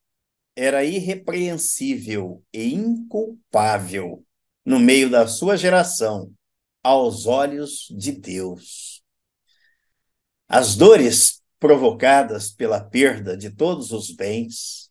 era 0.54 0.84
irrepreensível 0.84 2.44
e 2.52 2.74
inculpável 2.74 4.22
no 4.62 4.78
meio 4.78 5.08
da 5.08 5.26
sua 5.26 5.56
geração, 5.56 6.30
aos 6.82 7.24
olhos 7.24 7.88
de 7.90 8.12
Deus. 8.12 9.02
As 10.46 10.76
dores 10.76 11.42
provocadas 11.58 12.50
pela 12.50 12.84
perda 12.84 13.34
de 13.34 13.48
todos 13.48 13.92
os 13.92 14.10
bens, 14.10 14.90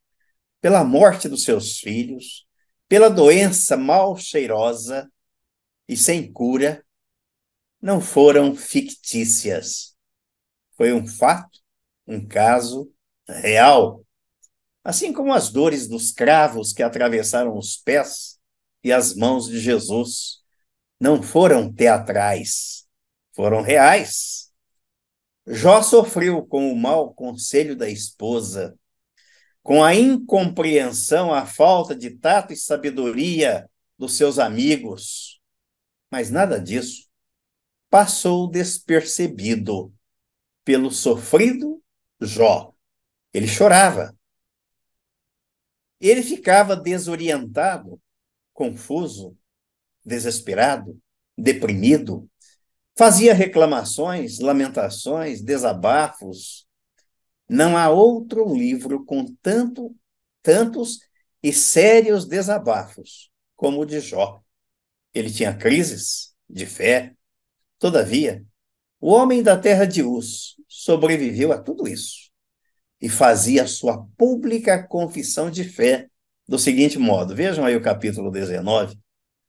pela 0.60 0.84
morte 0.84 1.30
dos 1.30 1.44
seus 1.44 1.78
filhos, 1.78 2.45
pela 2.88 3.10
doença 3.10 3.76
mal 3.76 4.18
cheirosa 4.18 5.12
e 5.88 5.96
sem 5.98 6.32
cura, 6.32 6.84
não 7.82 8.02
foram 8.02 8.56
fictícias. 8.56 9.96
Foi 10.76 10.94
um 10.94 11.06
fato, 11.06 11.60
um 12.08 12.26
caso 12.28 12.92
real. 13.28 14.04
Assim 14.84 15.12
como 15.14 15.34
as 15.34 15.50
dores 15.50 15.88
dos 15.88 16.12
cravos 16.12 16.74
que 16.74 16.84
atravessaram 16.84 17.58
os 17.58 17.78
pés 17.78 18.40
e 18.84 18.92
as 18.92 19.16
mãos 19.16 19.48
de 19.48 19.60
Jesus 19.60 20.44
não 21.00 21.22
foram 21.22 21.72
teatrais, 21.74 22.88
foram 23.34 23.62
reais. 23.62 24.52
Jó 25.48 25.82
sofreu 25.82 26.46
com 26.46 26.72
o 26.72 26.76
mau 26.76 27.14
conselho 27.14 27.76
da 27.76 27.90
esposa, 27.90 28.78
com 29.66 29.84
a 29.84 29.96
incompreensão, 29.96 31.34
a 31.34 31.44
falta 31.44 31.96
de 31.96 32.12
tato 32.12 32.54
e 32.54 32.56
sabedoria 32.56 33.68
dos 33.98 34.16
seus 34.16 34.38
amigos. 34.38 35.42
Mas 36.12 36.30
nada 36.30 36.60
disso 36.60 37.10
passou 37.90 38.48
despercebido 38.48 39.92
pelo 40.64 40.92
sofrido 40.92 41.82
Jó. 42.22 42.76
Ele 43.34 43.48
chorava. 43.48 44.16
Ele 46.00 46.22
ficava 46.22 46.76
desorientado, 46.76 48.00
confuso, 48.54 49.36
desesperado, 50.06 50.96
deprimido, 51.36 52.30
fazia 52.96 53.34
reclamações, 53.34 54.38
lamentações, 54.38 55.42
desabafos. 55.42 56.65
Não 57.48 57.78
há 57.78 57.90
outro 57.90 58.54
livro 58.54 59.06
com 59.06 59.26
tanto, 59.42 59.96
tantos 60.42 61.00
e 61.42 61.54
sérios 61.54 62.26
desabafos 62.26 63.30
como 63.56 63.82
o 63.82 63.86
de 63.86 64.00
Jó. 64.00 64.42
Ele 65.14 65.32
tinha 65.32 65.56
crises 65.56 66.34
de 66.50 66.66
fé. 66.66 67.14
Todavia, 67.80 68.44
o 69.00 69.12
homem 69.12 69.44
da 69.44 69.58
terra 69.58 69.86
de 69.86 70.02
Uz 70.04 70.56
sobreviveu 70.68 71.52
a 71.52 71.62
tudo 71.62 71.88
isso 71.88 72.32
e 73.00 73.10
fazia 73.10 73.68
sua 73.68 74.06
pública 74.18 74.82
confissão 74.82 75.52
de 75.52 75.64
fé 75.64 76.10
do 76.48 76.58
seguinte 76.58 76.98
modo: 76.98 77.36
vejam 77.36 77.66
aí 77.66 77.76
o 77.76 77.82
capítulo 77.82 78.32
19, 78.32 78.98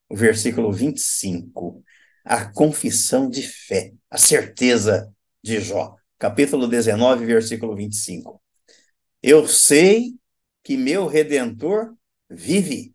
o 0.09 0.17
versículo 0.17 0.73
25, 0.73 1.83
a 2.25 2.45
confissão 2.53 3.29
de 3.29 3.43
fé, 3.43 3.93
a 4.11 4.19
certeza 4.19 5.13
de 5.43 5.61
Jó. 5.61 5.97
Capítulo 6.19 6.67
19, 6.67 7.27
versículo 7.27 7.77
25. 7.77 8.43
Eu 9.23 9.47
sei 9.47 10.19
que 10.63 10.77
meu 10.77 11.07
redentor 11.07 11.95
vive 12.29 12.95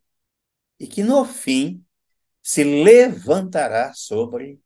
e 0.80 0.88
que 0.88 1.04
no 1.04 1.24
fim 1.24 1.86
se 2.42 2.64
levantará 2.64 3.94
sobre 3.94 4.60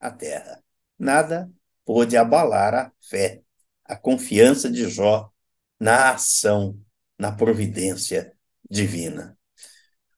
a 0.00 0.10
terra. 0.10 0.62
Nada 0.98 1.50
pôde 1.84 2.16
abalar 2.16 2.74
a 2.74 2.92
fé, 3.00 3.42
a 3.84 3.94
confiança 3.94 4.70
de 4.70 4.88
Jó 4.88 5.30
na 5.78 6.12
ação, 6.12 6.80
na 7.18 7.30
providência 7.30 8.32
divina. 8.68 9.38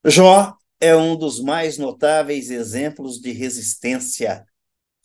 Jó 0.04 0.56
é 0.78 0.94
um 0.96 1.16
dos 1.16 1.40
mais 1.40 1.76
notáveis 1.76 2.50
exemplos 2.50 3.20
de 3.20 3.32
resistência 3.32 4.46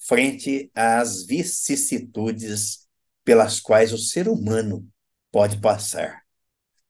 frente 0.07 0.71
às 0.73 1.25
vicissitudes 1.25 2.87
pelas 3.23 3.59
quais 3.59 3.91
o 3.91 3.97
ser 3.97 4.27
humano 4.27 4.87
pode 5.31 5.59
passar. 5.59 6.23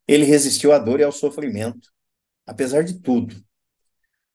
Ele 0.07 0.25
resistiu 0.25 0.71
à 0.71 0.79
dor 0.79 0.99
e 0.99 1.03
ao 1.03 1.11
sofrimento, 1.11 1.89
apesar 2.45 2.83
de 2.83 2.99
tudo. 2.99 3.43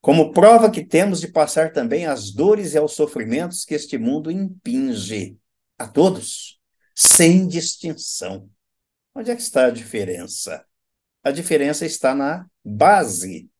Como 0.00 0.32
prova 0.32 0.70
que 0.70 0.84
temos 0.84 1.20
de 1.20 1.28
passar 1.28 1.72
também 1.72 2.06
as 2.06 2.30
dores 2.30 2.72
e 2.72 2.78
aos 2.78 2.92
sofrimentos 2.92 3.64
que 3.64 3.74
este 3.74 3.98
mundo 3.98 4.30
impinge 4.30 5.36
a 5.78 5.86
todos, 5.86 6.58
sem 6.94 7.46
distinção. 7.46 8.50
Onde 9.14 9.30
é 9.30 9.36
que 9.36 9.42
está 9.42 9.66
a 9.66 9.70
diferença? 9.70 10.64
A 11.22 11.30
diferença 11.30 11.84
está 11.84 12.14
na 12.14 12.46
base 12.64 13.50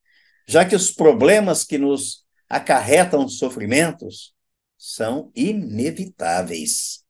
já 0.51 0.65
que 0.65 0.75
os 0.75 0.91
problemas 0.91 1.63
que 1.63 1.79
nos 1.79 2.27
acarretam 2.49 3.29
sofrimentos 3.29 4.35
são 4.81 5.31
inevitáveis. 5.37 7.05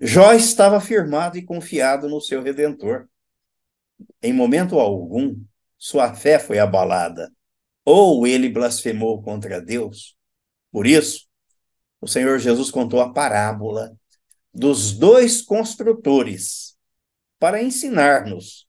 Jó 0.00 0.32
estava 0.32 0.80
firmado 0.80 1.38
e 1.38 1.44
confiado 1.44 2.08
no 2.08 2.20
seu 2.20 2.42
redentor. 2.42 3.08
Em 4.20 4.32
momento 4.32 4.80
algum, 4.80 5.40
sua 5.78 6.12
fé 6.12 6.36
foi 6.40 6.58
abalada, 6.58 7.32
ou 7.84 8.26
ele 8.26 8.48
blasfemou 8.48 9.22
contra 9.22 9.60
Deus. 9.62 10.16
Por 10.72 10.84
isso, 10.84 11.28
o 12.00 12.08
Senhor 12.08 12.40
Jesus 12.40 12.72
contou 12.72 13.00
a 13.00 13.12
parábola 13.12 13.96
dos 14.52 14.90
dois 14.90 15.40
construtores 15.40 16.76
para 17.38 17.62
ensinar-nos, 17.62 18.66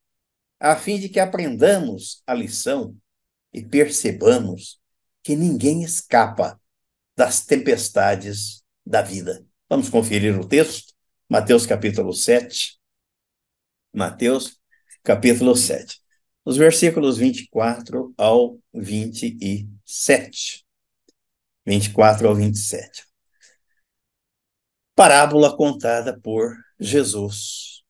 a 0.59 0.75
fim 0.75 0.99
de 0.99 1.09
que 1.09 1.19
aprendamos 1.19 2.21
a 2.27 2.35
lição 2.35 2.95
e 3.51 3.65
percebamos 3.65 4.79
que 5.23 5.35
ninguém 5.35 5.81
escapa 5.81 6.61
das 7.17 7.43
tempestades 7.43 8.63
da 8.85 9.01
vida. 9.01 9.43
Vamos 9.67 9.89
conferir 9.89 10.39
o 10.39 10.47
texto? 10.47 10.93
Mateus 11.27 11.65
capítulo 11.65 12.13
7. 12.13 12.79
Mateus 13.91 14.59
capítulo 15.03 15.55
7. 15.55 15.99
Os 16.45 16.55
versículos 16.55 17.17
24 17.17 18.13
ao 18.15 18.59
27. 18.71 20.63
24 21.65 22.27
ao 22.27 22.35
27. 22.35 23.03
Parábola 24.95 25.57
contada 25.57 26.17
por 26.19 26.55
Jesus. 26.79 27.83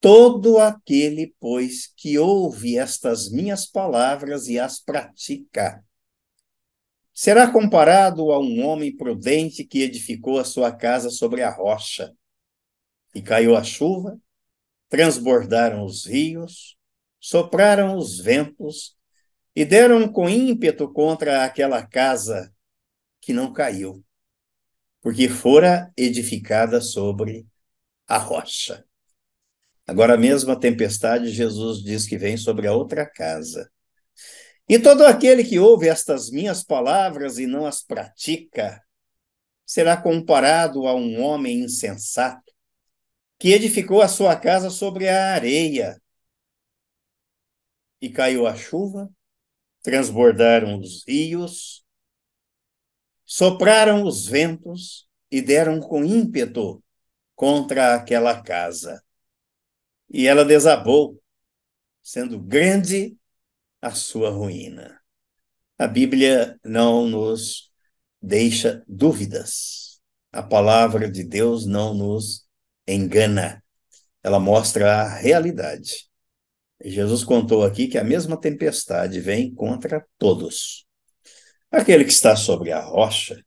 Todo 0.00 0.58
aquele, 0.58 1.34
pois, 1.40 1.92
que 1.96 2.16
ouve 2.16 2.78
estas 2.78 3.28
minhas 3.28 3.66
palavras 3.66 4.46
e 4.46 4.58
as 4.58 4.80
pratica, 4.80 5.84
será 7.18 7.50
comparado 7.50 8.30
a 8.30 8.38
um 8.38 8.62
homem 8.62 8.94
prudente 8.94 9.64
que 9.64 9.80
edificou 9.80 10.38
a 10.38 10.44
sua 10.44 10.70
casa 10.70 11.08
sobre 11.08 11.42
a 11.42 11.48
rocha. 11.48 12.14
E 13.14 13.22
caiu 13.22 13.56
a 13.56 13.64
chuva, 13.64 14.20
transbordaram 14.90 15.82
os 15.82 16.04
rios, 16.04 16.76
sopraram 17.18 17.96
os 17.96 18.20
ventos 18.20 18.94
e 19.54 19.64
deram 19.64 20.06
com 20.12 20.28
ímpeto 20.28 20.92
contra 20.92 21.42
aquela 21.42 21.82
casa 21.86 22.54
que 23.18 23.32
não 23.32 23.50
caiu, 23.50 24.04
porque 25.00 25.26
fora 25.26 25.90
edificada 25.96 26.82
sobre 26.82 27.46
a 28.06 28.18
rocha. 28.18 28.84
Agora, 29.86 30.14
a 30.14 30.18
mesma 30.18 30.54
tempestade, 30.60 31.30
Jesus 31.30 31.82
diz 31.82 32.06
que 32.06 32.18
vem 32.18 32.36
sobre 32.36 32.66
a 32.66 32.74
outra 32.74 33.06
casa. 33.06 33.72
E 34.68 34.78
todo 34.78 35.06
aquele 35.06 35.44
que 35.44 35.58
ouve 35.58 35.88
estas 35.88 36.30
minhas 36.30 36.64
palavras 36.64 37.38
e 37.38 37.46
não 37.46 37.66
as 37.66 37.82
pratica, 37.82 38.82
será 39.64 39.96
comparado 39.96 40.86
a 40.86 40.94
um 40.94 41.20
homem 41.20 41.60
insensato 41.60 42.52
que 43.38 43.52
edificou 43.52 44.02
a 44.02 44.08
sua 44.08 44.34
casa 44.34 44.70
sobre 44.70 45.08
a 45.08 45.34
areia. 45.34 46.00
E 48.00 48.10
caiu 48.10 48.46
a 48.46 48.54
chuva, 48.54 49.10
transbordaram 49.82 50.80
os 50.80 51.04
rios, 51.06 51.84
sopraram 53.24 54.04
os 54.04 54.26
ventos 54.26 55.08
e 55.30 55.40
deram 55.40 55.80
com 55.80 56.04
ímpeto 56.04 56.82
contra 57.34 57.94
aquela 57.94 58.42
casa. 58.42 59.02
E 60.08 60.26
ela 60.26 60.44
desabou, 60.44 61.22
sendo 62.02 62.40
grande 62.40 63.16
a 63.86 63.92
sua 63.92 64.30
ruína. 64.30 65.00
A 65.78 65.86
Bíblia 65.86 66.58
não 66.64 67.08
nos 67.08 67.70
deixa 68.20 68.82
dúvidas. 68.88 70.00
A 70.32 70.42
palavra 70.42 71.08
de 71.08 71.22
Deus 71.22 71.64
não 71.66 71.94
nos 71.94 72.48
engana. 72.84 73.62
Ela 74.24 74.40
mostra 74.40 75.02
a 75.02 75.08
realidade. 75.08 76.08
Jesus 76.84 77.22
contou 77.22 77.62
aqui 77.62 77.86
que 77.86 77.96
a 77.96 78.02
mesma 78.02 78.36
tempestade 78.36 79.20
vem 79.20 79.54
contra 79.54 80.04
todos. 80.18 80.84
Aquele 81.70 82.04
que 82.04 82.10
está 82.10 82.34
sobre 82.34 82.72
a 82.72 82.80
rocha 82.80 83.40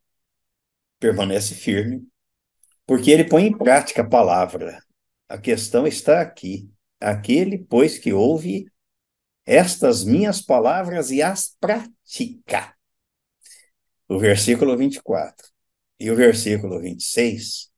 permanece 0.98 1.54
firme, 1.54 2.02
porque 2.86 3.10
ele 3.10 3.24
põe 3.24 3.46
em 3.46 3.56
prática 3.56 4.00
a 4.00 4.08
palavra. 4.08 4.82
A 5.28 5.36
questão 5.36 5.86
está 5.86 6.22
aqui. 6.22 6.70
Aquele, 6.98 7.58
pois, 7.58 7.98
que 7.98 8.12
ouve 8.12 8.66
estas 9.46 10.04
minhas 10.04 10.40
palavras 10.40 11.10
e 11.10 11.22
as 11.22 11.56
pratica. 11.60 12.74
O 14.08 14.18
versículo 14.18 14.76
24 14.76 15.48
e 15.98 16.10
o 16.10 16.16
versículo 16.16 16.80
26. 16.80 17.70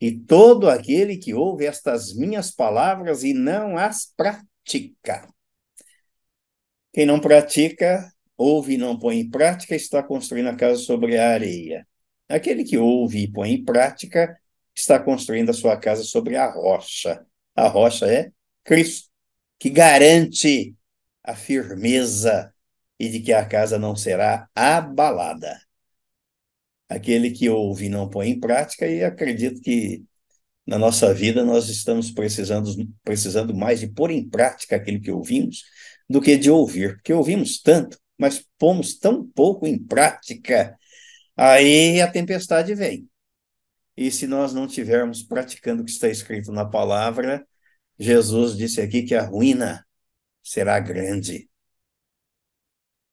E 0.00 0.16
todo 0.16 0.70
aquele 0.70 1.16
que 1.16 1.34
ouve 1.34 1.66
estas 1.66 2.14
minhas 2.14 2.50
palavras 2.50 3.24
e 3.24 3.34
não 3.34 3.76
as 3.76 4.06
pratica. 4.16 5.28
Quem 6.92 7.04
não 7.04 7.20
pratica, 7.20 8.10
ouve 8.36 8.74
e 8.74 8.78
não 8.78 8.98
põe 8.98 9.18
em 9.18 9.28
prática, 9.28 9.74
está 9.74 10.02
construindo 10.02 10.48
a 10.48 10.56
casa 10.56 10.76
sobre 10.80 11.18
a 11.18 11.30
areia. 11.30 11.86
Aquele 12.28 12.64
que 12.64 12.78
ouve 12.78 13.24
e 13.24 13.30
põe 13.30 13.52
em 13.52 13.64
prática, 13.64 14.38
está 14.74 14.98
construindo 14.98 15.50
a 15.50 15.54
sua 15.54 15.76
casa 15.76 16.04
sobre 16.04 16.36
a 16.36 16.48
rocha. 16.50 17.26
A 17.56 17.66
rocha 17.66 18.06
é 18.06 18.30
Cristo, 18.62 19.08
que 19.58 19.68
garante 19.68 20.76
a 21.28 21.34
firmeza 21.34 22.52
e 22.98 23.08
de 23.08 23.20
que 23.20 23.34
a 23.34 23.44
casa 23.44 23.78
não 23.78 23.94
será 23.94 24.48
abalada. 24.54 25.60
Aquele 26.88 27.30
que 27.30 27.50
ouve 27.50 27.90
não 27.90 28.08
põe 28.08 28.30
em 28.30 28.40
prática, 28.40 28.86
e 28.86 29.04
acredito 29.04 29.60
que 29.60 30.02
na 30.66 30.78
nossa 30.78 31.12
vida 31.12 31.44
nós 31.44 31.68
estamos 31.68 32.10
precisando, 32.10 32.70
precisando 33.04 33.54
mais 33.54 33.80
de 33.80 33.88
pôr 33.88 34.10
em 34.10 34.26
prática 34.26 34.76
aquilo 34.76 35.00
que 35.00 35.10
ouvimos 35.10 35.64
do 36.08 36.20
que 36.20 36.36
de 36.38 36.50
ouvir, 36.50 36.94
porque 36.96 37.12
ouvimos 37.12 37.60
tanto, 37.60 37.98
mas 38.16 38.42
pomos 38.58 38.98
tão 38.98 39.26
pouco 39.28 39.66
em 39.66 39.78
prática, 39.78 40.78
aí 41.36 42.00
a 42.00 42.10
tempestade 42.10 42.74
vem. 42.74 43.06
E 43.94 44.10
se 44.10 44.26
nós 44.26 44.54
não 44.54 44.66
tivermos 44.66 45.22
praticando 45.22 45.82
o 45.82 45.84
que 45.84 45.90
está 45.90 46.08
escrito 46.08 46.52
na 46.52 46.64
palavra, 46.64 47.46
Jesus 47.98 48.56
disse 48.56 48.80
aqui 48.80 49.02
que 49.02 49.14
a 49.14 49.22
ruína 49.22 49.84
será 50.50 50.80
grande. 50.80 51.48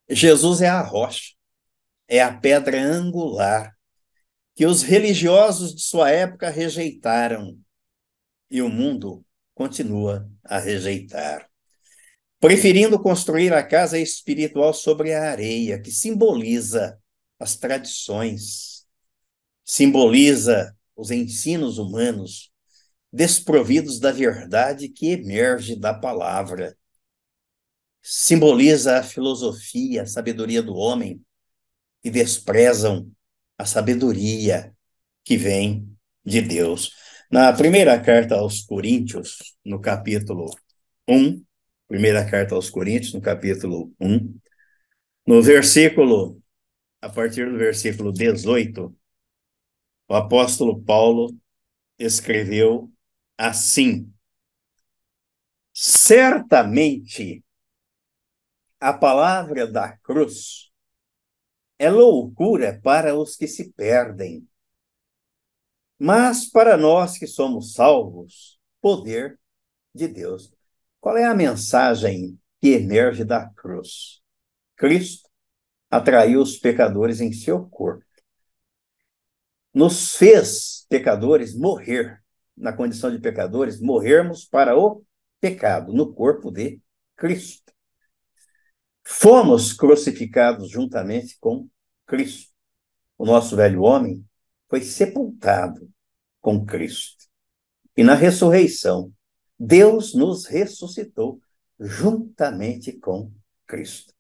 Jesus 0.10 0.62
é 0.62 0.70
a 0.70 0.82
rocha, 0.82 1.34
é 2.08 2.22
a 2.22 2.36
pedra 2.36 2.82
angular 2.82 3.76
que 4.56 4.66
os 4.66 4.84
religiosos 4.84 5.76
de 5.76 5.82
sua 5.82 6.12
época 6.12 6.50
rejeitaram 6.50 7.60
e 8.50 8.62
o 8.62 8.70
mundo 8.70 9.26
continua 9.54 10.30
a 10.44 10.60
rejeitar, 10.60 11.50
preferindo 12.40 13.02
construir 13.02 13.54
a 13.54 13.64
casa 13.64 14.00
espiritual 14.00 14.74
sobre 14.74 15.14
a 15.14 15.32
areia, 15.32 15.82
que 15.82 15.92
simboliza 15.92 16.98
as 17.40 17.58
tradições, 17.58 18.86
simboliza 19.64 20.76
os 20.96 21.12
ensinos 21.12 21.78
humanos 21.78 22.52
desprovidos 23.12 24.00
da 24.00 24.12
verdade 24.12 24.88
que 24.88 25.08
emerge 25.08 25.76
da 25.76 25.94
palavra 25.94 26.78
simboliza 28.08 29.00
a 29.00 29.04
filosofia, 29.04 30.04
a 30.04 30.06
sabedoria 30.06 30.62
do 30.62 30.76
homem, 30.76 31.20
e 32.04 32.12
desprezam 32.12 33.12
a 33.58 33.66
sabedoria 33.66 34.72
que 35.24 35.36
vem 35.36 35.92
de 36.24 36.40
Deus. 36.40 36.92
Na 37.32 37.52
primeira 37.52 38.00
carta 38.00 38.36
aos 38.36 38.62
Coríntios, 38.62 39.56
no 39.66 39.82
capítulo 39.82 40.56
1, 41.10 41.44
primeira 41.88 42.24
carta 42.30 42.54
aos 42.54 42.70
Coríntios, 42.70 43.12
no 43.12 43.22
capítulo 43.22 43.92
1, 44.00 44.40
no 45.26 45.42
versículo, 45.42 46.40
a 47.02 47.10
partir 47.10 47.50
do 47.50 47.58
versículo 47.58 48.14
18, 48.14 48.96
o 50.08 50.14
apóstolo 50.14 50.80
Paulo 50.80 51.36
escreveu 51.98 52.92
assim: 53.36 54.14
Certamente 55.74 57.45
a 58.80 58.94
palavra 58.94 59.66
da 59.66 59.98
cruz 59.98 60.72
é 61.78 61.90
loucura 61.90 62.80
para 62.84 63.16
os 63.18 63.36
que 63.36 63.48
se 63.48 63.72
perdem, 63.74 64.48
mas 65.98 66.50
para 66.50 66.78
nós 66.78 67.18
que 67.18 67.28
somos 67.28 67.74
salvos, 67.74 68.60
poder 68.82 69.40
de 69.94 70.08
Deus. 70.08 70.54
Qual 71.00 71.18
é 71.18 71.26
a 71.26 71.36
mensagem 71.36 72.40
que 72.62 72.70
emerge 72.70 73.24
da 73.24 73.48
cruz? 73.50 74.22
Cristo 74.76 75.30
atraiu 75.90 76.42
os 76.42 76.58
pecadores 76.58 77.22
em 77.22 77.32
seu 77.32 77.66
corpo. 77.68 78.06
Nos 79.74 80.16
fez 80.16 80.86
pecadores 80.90 81.56
morrer, 81.56 82.24
na 82.56 82.72
condição 82.72 83.12
de 83.12 83.20
pecadores, 83.20 83.82
morrermos 83.82 84.46
para 84.46 84.78
o 84.78 85.04
pecado, 85.40 85.94
no 85.94 86.14
corpo 86.14 86.50
de 86.50 86.80
Cristo. 87.16 87.75
Fomos 89.08 89.72
crucificados 89.72 90.70
juntamente 90.70 91.38
com 91.40 91.70
Cristo. 92.08 92.52
O 93.18 93.26
nosso 93.26 93.56
velho 93.56 93.84
homem 93.84 94.26
foi 94.68 94.82
sepultado 94.82 95.88
com 96.42 96.66
Cristo. 96.66 97.26
E 97.96 98.04
na 98.04 98.16
ressurreição, 98.16 99.14
Deus 99.58 100.14
nos 100.16 100.46
ressuscitou 100.46 101.40
juntamente 101.80 102.94
com 102.94 103.32
Cristo. 103.68 104.14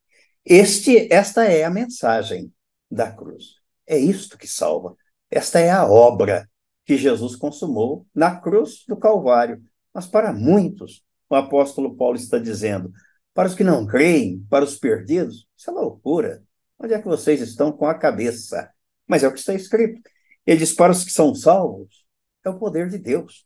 Este, 0.45 1.11
esta 1.11 1.45
é 1.45 1.63
a 1.63 1.71
mensagem 1.71 2.53
da 2.89 3.11
cruz. 3.11 3.55
É 3.87 3.97
isto 3.97 4.37
que 4.37 4.47
salva. 4.47 4.95
Esta 5.31 5.59
é 5.59 5.71
a 5.71 5.85
obra 5.85 6.47
que 6.85 6.95
Jesus 6.95 7.35
consumou 7.35 8.05
na 8.13 8.39
cruz 8.39 8.85
do 8.87 8.95
Calvário. 8.95 9.63
Mas 9.91 10.05
para 10.05 10.31
muitos, 10.31 11.03
o 11.27 11.35
apóstolo 11.35 11.97
Paulo 11.97 12.15
está 12.15 12.37
dizendo: 12.37 12.91
para 13.35 13.49
os 13.49 13.53
que 13.53 13.65
não 13.65 13.85
creem, 13.85 14.39
para 14.49 14.63
os 14.63 14.77
perdidos, 14.77 15.45
isso 15.57 15.69
é 15.69 15.73
loucura. 15.73 16.41
Onde 16.79 16.93
é 16.93 17.01
que 17.01 17.07
vocês 17.07 17.41
estão 17.41 17.69
com 17.69 17.85
a 17.85 17.93
cabeça? 17.93 18.71
Mas 19.05 19.23
é 19.23 19.27
o 19.27 19.33
que 19.33 19.39
está 19.39 19.53
escrito. 19.53 20.01
Ele 20.47 20.57
diz: 20.57 20.73
para 20.73 20.93
os 20.93 21.03
que 21.03 21.11
são 21.11 21.35
salvos, 21.35 22.05
é 22.45 22.49
o 22.49 22.57
poder 22.57 22.89
de 22.89 22.97
Deus. 22.97 23.45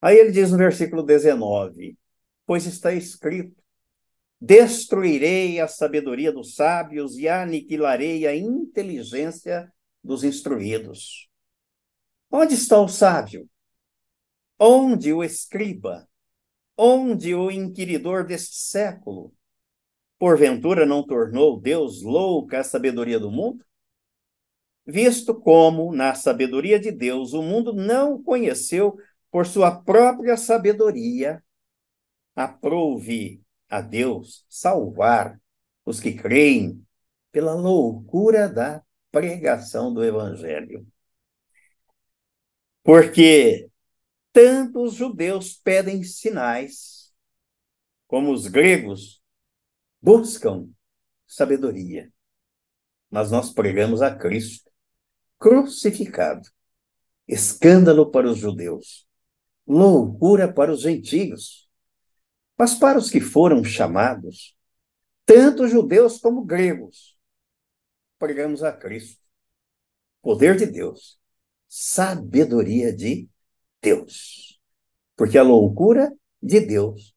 Aí 0.00 0.16
ele 0.16 0.30
diz 0.30 0.52
no 0.52 0.56
versículo 0.56 1.02
19: 1.02 1.98
Pois 2.46 2.64
está 2.64 2.92
escrito: 2.92 3.60
Destruirei 4.40 5.58
a 5.58 5.66
sabedoria 5.66 6.30
dos 6.32 6.54
sábios 6.54 7.18
e 7.18 7.28
aniquilarei 7.28 8.24
a 8.24 8.36
inteligência 8.36 9.72
dos 10.02 10.22
instruídos. 10.22 11.28
Onde 12.30 12.54
está 12.54 12.80
o 12.80 12.86
sábio? 12.86 13.50
Onde 14.60 15.12
o 15.12 15.24
escriba? 15.24 16.08
Onde 16.76 17.34
o 17.34 17.50
inquiridor 17.50 18.24
deste 18.24 18.56
século, 18.56 19.32
porventura, 20.18 20.86
não 20.86 21.06
tornou 21.06 21.60
Deus 21.60 22.02
louca 22.02 22.60
a 22.60 22.64
sabedoria 22.64 23.20
do 23.20 23.30
mundo? 23.30 23.64
Visto 24.84 25.34
como, 25.34 25.94
na 25.94 26.14
sabedoria 26.14 26.78
de 26.78 26.90
Deus, 26.90 27.32
o 27.32 27.42
mundo 27.42 27.72
não 27.72 28.22
conheceu 28.22 28.96
por 29.30 29.46
sua 29.46 29.70
própria 29.70 30.36
sabedoria, 30.36 31.42
aprove 32.34 33.40
a 33.68 33.80
Deus 33.80 34.44
salvar 34.48 35.40
os 35.84 36.00
que 36.00 36.12
creem 36.12 36.84
pela 37.30 37.54
loucura 37.54 38.48
da 38.48 38.82
pregação 39.10 39.92
do 39.92 40.04
Evangelho. 40.04 40.86
Porque 42.82 43.70
tanto 44.32 44.82
os 44.82 44.94
judeus 44.94 45.54
pedem 45.54 46.02
sinais, 46.02 47.12
como 48.06 48.32
os 48.32 48.46
gregos 48.46 49.22
buscam 50.00 50.68
sabedoria. 51.26 52.12
Mas 53.10 53.30
nós 53.30 53.52
pregamos 53.52 54.00
a 54.00 54.14
Cristo 54.14 54.70
crucificado, 55.38 56.48
escândalo 57.26 58.10
para 58.10 58.30
os 58.30 58.38
judeus, 58.38 59.06
loucura 59.66 60.52
para 60.52 60.72
os 60.72 60.82
gentios. 60.82 61.68
Mas 62.56 62.74
para 62.74 62.98
os 62.98 63.10
que 63.10 63.20
foram 63.20 63.64
chamados, 63.64 64.56
tanto 65.26 65.66
judeus 65.66 66.18
como 66.18 66.44
gregos, 66.44 67.18
pregamos 68.18 68.62
a 68.62 68.72
Cristo, 68.72 69.20
poder 70.20 70.56
de 70.56 70.66
Deus, 70.66 71.18
sabedoria 71.66 72.94
de 72.94 73.28
Deus. 73.82 74.60
Porque 75.16 75.36
a 75.36 75.42
loucura 75.42 76.12
de 76.40 76.60
Deus 76.60 77.14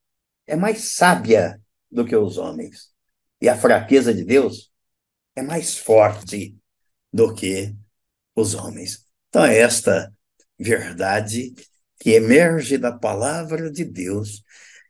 é 0.48 0.56
mais 0.56 0.96
sábia 0.96 1.62
do 1.92 2.06
que 2.06 2.16
os 2.16 2.38
homens. 2.38 2.94
E 3.42 3.48
a 3.48 3.58
fraqueza 3.58 4.14
de 4.14 4.24
Deus 4.24 4.72
é 5.36 5.42
mais 5.42 5.78
forte 5.78 6.58
do 7.12 7.34
que 7.34 7.76
os 8.36 8.54
homens. 8.54 9.06
Então, 9.30 9.46
é 9.46 9.58
esta 9.58 10.14
verdade 10.58 11.54
que 12.00 12.12
emerge 12.12 12.78
da 12.78 12.92
palavra 12.92 13.72
de 13.72 13.84
Deus 13.86 14.44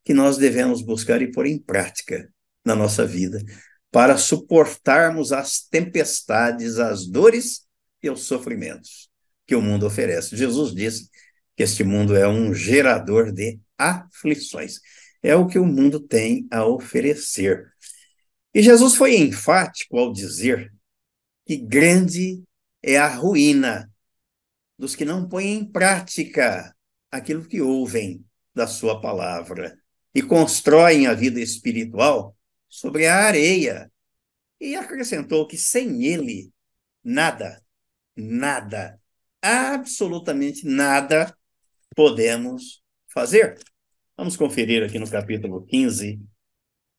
que 0.03 0.13
nós 0.13 0.37
devemos 0.37 0.81
buscar 0.81 1.21
e 1.21 1.31
pôr 1.31 1.45
em 1.47 1.57
prática 1.57 2.31
na 2.63 2.75
nossa 2.75 3.05
vida 3.05 3.43
para 3.91 4.17
suportarmos 4.17 5.31
as 5.31 5.61
tempestades, 5.61 6.79
as 6.79 7.07
dores 7.07 7.65
e 8.03 8.09
os 8.09 8.23
sofrimentos 8.23 9.09
que 9.47 9.55
o 9.55 9.61
mundo 9.61 9.85
oferece. 9.85 10.35
Jesus 10.35 10.73
disse 10.73 11.09
que 11.55 11.63
este 11.63 11.83
mundo 11.83 12.15
é 12.15 12.27
um 12.27 12.53
gerador 12.53 13.31
de 13.31 13.59
aflições. 13.77 14.79
É 15.23 15.35
o 15.35 15.47
que 15.47 15.57
o 15.57 15.65
mundo 15.65 15.99
tem 15.99 16.47
a 16.51 16.65
oferecer. 16.65 17.71
E 18.53 18.61
Jesus 18.61 18.95
foi 18.95 19.17
enfático 19.17 19.97
ao 19.97 20.11
dizer 20.11 20.73
que 21.45 21.57
grande 21.57 22.43
é 22.81 22.97
a 22.97 23.07
ruína 23.07 23.89
dos 24.77 24.95
que 24.95 25.05
não 25.05 25.27
põem 25.27 25.53
em 25.53 25.65
prática 25.65 26.75
aquilo 27.09 27.47
que 27.47 27.61
ouvem 27.61 28.25
da 28.53 28.67
sua 28.67 28.99
palavra 29.01 29.77
e 30.13 30.21
constroem 30.21 31.07
a 31.07 31.13
vida 31.13 31.39
espiritual 31.39 32.35
sobre 32.69 33.07
a 33.07 33.17
areia. 33.17 33.91
E 34.59 34.75
acrescentou 34.75 35.47
que 35.47 35.57
sem 35.57 36.05
ele, 36.05 36.51
nada, 37.03 37.61
nada, 38.15 38.99
absolutamente 39.41 40.65
nada 40.65 41.35
podemos 41.95 42.83
fazer. 43.07 43.57
Vamos 44.17 44.35
conferir 44.35 44.83
aqui 44.83 44.99
no 44.99 45.09
capítulo 45.09 45.65
15 45.65 46.21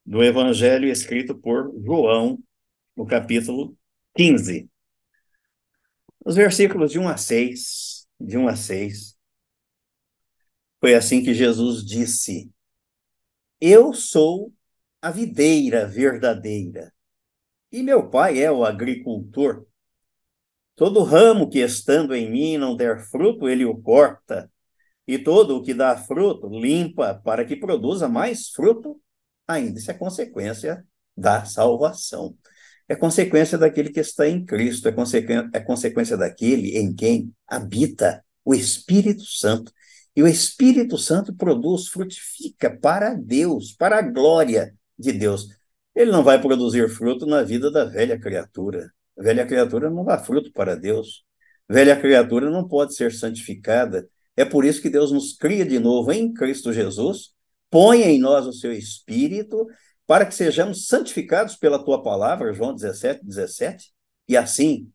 do 0.04 0.22
Evangelho 0.22 0.88
escrito 0.88 1.36
por 1.36 1.72
João, 1.84 2.42
no 2.96 3.06
capítulo 3.06 3.76
15. 4.16 4.68
Os 6.24 6.34
versículos 6.34 6.90
de 6.90 6.98
1 6.98 7.08
a 7.08 7.16
6, 7.16 8.08
de 8.18 8.38
1 8.38 8.48
a 8.48 8.56
6. 8.56 9.16
Foi 10.80 10.94
assim 10.94 11.22
que 11.22 11.34
Jesus 11.34 11.84
disse: 11.84 12.50
Eu 13.60 13.92
sou 13.92 14.52
a 15.02 15.10
videira 15.10 15.86
verdadeira, 15.86 16.92
e 17.70 17.82
meu 17.82 18.08
pai 18.08 18.40
é 18.40 18.50
o 18.50 18.64
agricultor. 18.64 19.66
Todo 20.74 21.02
ramo 21.02 21.48
que 21.48 21.58
estando 21.58 22.14
em 22.14 22.30
mim 22.30 22.58
não 22.58 22.76
der 22.76 23.00
fruto, 23.08 23.48
ele 23.48 23.64
o 23.64 23.76
corta, 23.76 24.50
e 25.06 25.18
todo 25.18 25.56
o 25.56 25.62
que 25.62 25.72
dá 25.72 25.96
fruto, 25.96 26.48
limpa, 26.48 27.14
para 27.24 27.44
que 27.44 27.56
produza 27.56 28.08
mais 28.08 28.48
fruto 28.48 29.00
ainda. 29.46 29.78
Isso 29.78 29.90
é 29.90 29.94
consequência 29.94 30.84
da 31.16 31.44
salvação. 31.44 32.36
É 32.88 32.94
consequência 32.94 33.58
daquele 33.58 33.90
que 33.90 34.00
está 34.00 34.28
em 34.28 34.44
Cristo, 34.44 34.88
é 34.88 34.92
consequência, 34.92 35.50
é 35.52 35.60
consequência 35.60 36.16
daquele 36.16 36.76
em 36.76 36.94
quem 36.94 37.32
habita 37.46 38.24
o 38.44 38.54
Espírito 38.54 39.24
Santo. 39.24 39.72
E 40.14 40.22
o 40.22 40.26
Espírito 40.26 40.96
Santo 40.96 41.34
produz, 41.34 41.88
frutifica 41.88 42.70
para 42.70 43.14
Deus, 43.14 43.72
para 43.72 43.98
a 43.98 44.02
glória 44.02 44.74
de 44.98 45.12
Deus. 45.12 45.48
Ele 45.94 46.10
não 46.10 46.22
vai 46.22 46.40
produzir 46.40 46.88
fruto 46.88 47.26
na 47.26 47.42
vida 47.42 47.70
da 47.70 47.84
velha 47.84 48.18
criatura. 48.18 48.92
A 49.18 49.22
velha 49.22 49.46
criatura 49.46 49.90
não 49.90 50.04
dá 50.04 50.18
fruto 50.18 50.52
para 50.52 50.76
Deus. 50.76 51.24
A 51.68 51.74
velha 51.74 51.98
criatura 51.98 52.50
não 52.50 52.66
pode 52.68 52.94
ser 52.94 53.12
santificada. 53.12 54.08
É 54.36 54.44
por 54.44 54.64
isso 54.64 54.82
que 54.82 54.90
Deus 54.90 55.10
nos 55.10 55.32
cria 55.32 55.64
de 55.64 55.78
novo 55.78 56.12
em 56.12 56.32
Cristo 56.32 56.72
Jesus, 56.72 57.32
põe 57.70 58.02
em 58.02 58.18
nós 58.18 58.46
o 58.46 58.52
seu 58.52 58.72
espírito, 58.72 59.66
para 60.06 60.26
que 60.26 60.34
sejamos 60.34 60.86
santificados 60.86 61.56
pela 61.56 61.82
tua 61.82 62.02
palavra, 62.02 62.52
João 62.52 62.74
17, 62.74 63.24
17, 63.24 63.92
e 64.28 64.36
assim 64.36 64.90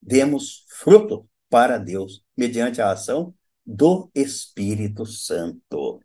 demos 0.00 0.64
fruto 0.68 1.28
para 1.48 1.78
Deus, 1.78 2.22
mediante 2.36 2.80
a 2.80 2.90
ação 2.90 3.34
do 3.64 4.10
Espírito 4.14 5.04
Santo. 5.04 6.00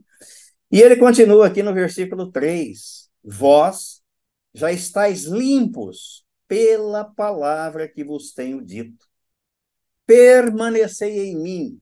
E 0.72 0.80
ele 0.80 0.96
continua 0.96 1.48
aqui 1.48 1.62
no 1.62 1.74
versículo 1.74 2.32
3: 2.32 3.10
Vós 3.24 4.02
já 4.54 4.72
estáis 4.72 5.24
limpos 5.26 6.26
pela 6.48 7.04
palavra 7.04 7.88
que 7.88 8.04
vos 8.04 8.34
tenho 8.34 8.64
dito. 8.64 9.06
Permanecei 10.06 11.30
em 11.30 11.38
mim, 11.38 11.82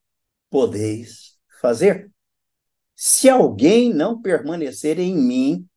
podeis 0.51 1.39
fazer. 1.59 2.11
Se 2.95 3.27
alguém 3.27 3.91
não 3.91 4.21
permanecer 4.21 4.99
em 4.99 5.15
mim, 5.15 5.67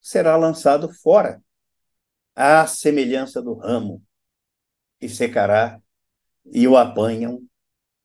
será 0.00 0.36
lançado 0.36 0.92
fora, 0.92 1.42
à 2.34 2.66
semelhança 2.66 3.40
do 3.40 3.54
ramo, 3.54 4.02
e 5.00 5.08
secará, 5.08 5.80
e 6.44 6.66
o 6.66 6.76
apanham, 6.76 7.42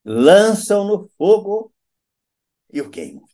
lançam 0.06 0.86
no 0.88 1.10
fogo 1.18 1.74
e 2.72 2.80
o 2.80 2.90
queimam. 2.90 3.26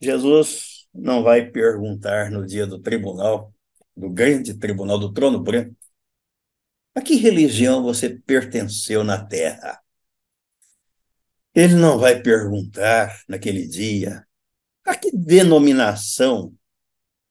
Jesus 0.00 0.88
não 0.92 1.22
vai 1.22 1.50
perguntar 1.50 2.30
no 2.30 2.44
dia 2.44 2.66
do 2.66 2.80
tribunal, 2.80 3.52
do 3.96 4.10
grande 4.10 4.54
tribunal 4.54 4.98
do 4.98 5.12
trono 5.12 5.40
branco, 5.40 5.76
a 6.94 7.00
que 7.00 7.16
religião 7.16 7.82
você 7.82 8.10
pertenceu 8.10 9.04
na 9.04 9.24
terra? 9.24 9.81
Ele 11.54 11.74
não 11.74 11.98
vai 11.98 12.22
perguntar 12.22 13.22
naquele 13.28 13.66
dia 13.66 14.26
a 14.84 14.96
que 14.96 15.10
denominação 15.12 16.54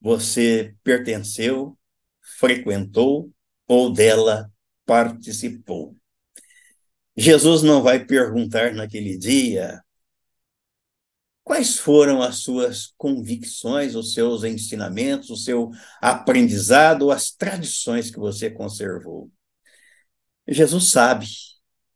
você 0.00 0.74
pertenceu, 0.82 1.78
frequentou 2.38 3.30
ou 3.66 3.92
dela 3.92 4.50
participou. 4.86 5.96
Jesus 7.16 7.62
não 7.62 7.82
vai 7.82 8.04
perguntar 8.04 8.74
naquele 8.74 9.18
dia 9.18 9.82
quais 11.44 11.76
foram 11.76 12.22
as 12.22 12.36
suas 12.38 12.94
convicções, 12.96 13.94
os 13.94 14.14
seus 14.14 14.44
ensinamentos, 14.44 15.30
o 15.30 15.36
seu 15.36 15.70
aprendizado, 16.00 17.10
as 17.10 17.30
tradições 17.30 18.10
que 18.10 18.18
você 18.18 18.50
conservou. 18.50 19.30
Jesus 20.48 20.90
sabe 20.90 21.26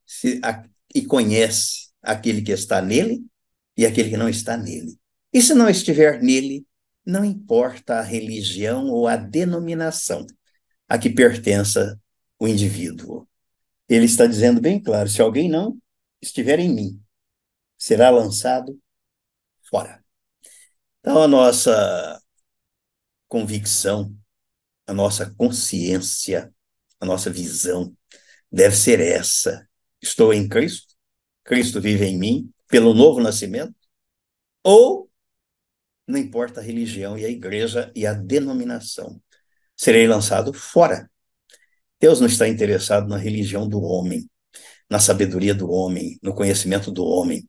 se, 0.04 0.40
a, 0.44 0.64
e 0.94 1.04
conhece 1.04 1.85
aquele 2.06 2.40
que 2.40 2.52
está 2.52 2.80
nele 2.80 3.24
e 3.76 3.84
aquele 3.84 4.10
que 4.10 4.16
não 4.16 4.28
está 4.28 4.56
nele. 4.56 4.98
E 5.32 5.42
se 5.42 5.52
não 5.54 5.68
estiver 5.68 6.22
nele, 6.22 6.66
não 7.04 7.24
importa 7.24 7.98
a 7.98 8.02
religião 8.02 8.88
ou 8.88 9.06
a 9.06 9.16
denominação 9.16 10.26
a 10.88 10.98
que 10.98 11.10
pertença 11.10 12.00
o 12.38 12.46
indivíduo. 12.46 13.28
Ele 13.88 14.06
está 14.06 14.26
dizendo 14.26 14.60
bem 14.60 14.80
claro: 14.82 15.08
se 15.08 15.20
alguém 15.20 15.48
não 15.48 15.76
estiver 16.22 16.58
em 16.58 16.72
mim, 16.72 17.02
será 17.76 18.10
lançado 18.10 18.80
fora. 19.68 20.04
Então, 21.00 21.22
a 21.22 21.28
nossa 21.28 22.20
convicção, 23.28 24.16
a 24.86 24.94
nossa 24.94 25.30
consciência, 25.34 26.52
a 26.98 27.06
nossa 27.06 27.30
visão 27.30 27.96
deve 28.50 28.74
ser 28.74 29.00
essa. 29.00 29.68
Estou 30.00 30.32
em 30.32 30.48
Cristo, 30.48 30.95
Cristo 31.46 31.80
vive 31.80 32.04
em 32.04 32.18
mim, 32.18 32.50
pelo 32.68 32.92
novo 32.92 33.20
nascimento, 33.20 33.74
ou 34.64 35.08
não 36.06 36.18
importa 36.18 36.60
a 36.60 36.62
religião 36.62 37.16
e 37.16 37.24
a 37.24 37.28
igreja 37.28 37.90
e 37.94 38.04
a 38.04 38.12
denominação, 38.12 39.20
serei 39.76 40.08
lançado 40.08 40.52
fora. 40.52 41.08
Deus 42.00 42.20
não 42.20 42.26
está 42.26 42.48
interessado 42.48 43.08
na 43.08 43.16
religião 43.16 43.68
do 43.68 43.80
homem, 43.80 44.28
na 44.90 44.98
sabedoria 44.98 45.54
do 45.54 45.70
homem, 45.70 46.18
no 46.20 46.34
conhecimento 46.34 46.90
do 46.90 47.04
homem. 47.04 47.48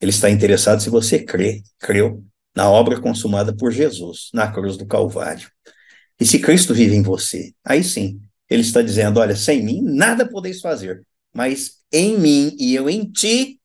Ele 0.00 0.10
está 0.10 0.30
interessado 0.30 0.80
se 0.80 0.88
você 0.88 1.22
crê, 1.22 1.62
creu 1.78 2.24
na 2.54 2.70
obra 2.70 3.00
consumada 3.00 3.54
por 3.54 3.72
Jesus 3.72 4.30
na 4.32 4.50
cruz 4.50 4.76
do 4.76 4.86
Calvário. 4.86 5.50
E 6.18 6.24
se 6.24 6.38
Cristo 6.38 6.72
vive 6.72 6.94
em 6.94 7.02
você, 7.02 7.52
aí 7.64 7.82
sim, 7.82 8.20
ele 8.48 8.62
está 8.62 8.82
dizendo: 8.82 9.18
olha, 9.18 9.34
sem 9.34 9.62
mim 9.62 9.82
nada 9.82 10.28
podeis 10.28 10.60
fazer, 10.60 11.04
mas 11.34 11.75
em 11.92 12.18
mim 12.18 12.56
e 12.58 12.74
eu 12.74 12.88
em 12.88 13.10
ti, 13.10 13.60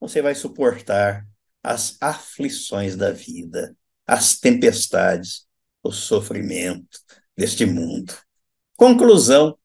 você 0.00 0.22
vai 0.22 0.34
suportar 0.34 1.26
as 1.62 1.96
aflições 2.00 2.96
da 2.96 3.10
vida, 3.10 3.76
as 4.06 4.38
tempestades, 4.38 5.46
o 5.82 5.90
sofrimento 5.90 6.98
deste 7.36 7.66
mundo. 7.66 8.14
Conclusão: 8.76 9.58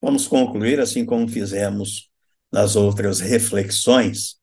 vamos 0.00 0.26
concluir 0.26 0.80
assim 0.80 1.04
como 1.04 1.28
fizemos 1.28 2.10
nas 2.50 2.76
outras 2.76 3.20
reflexões, 3.20 4.36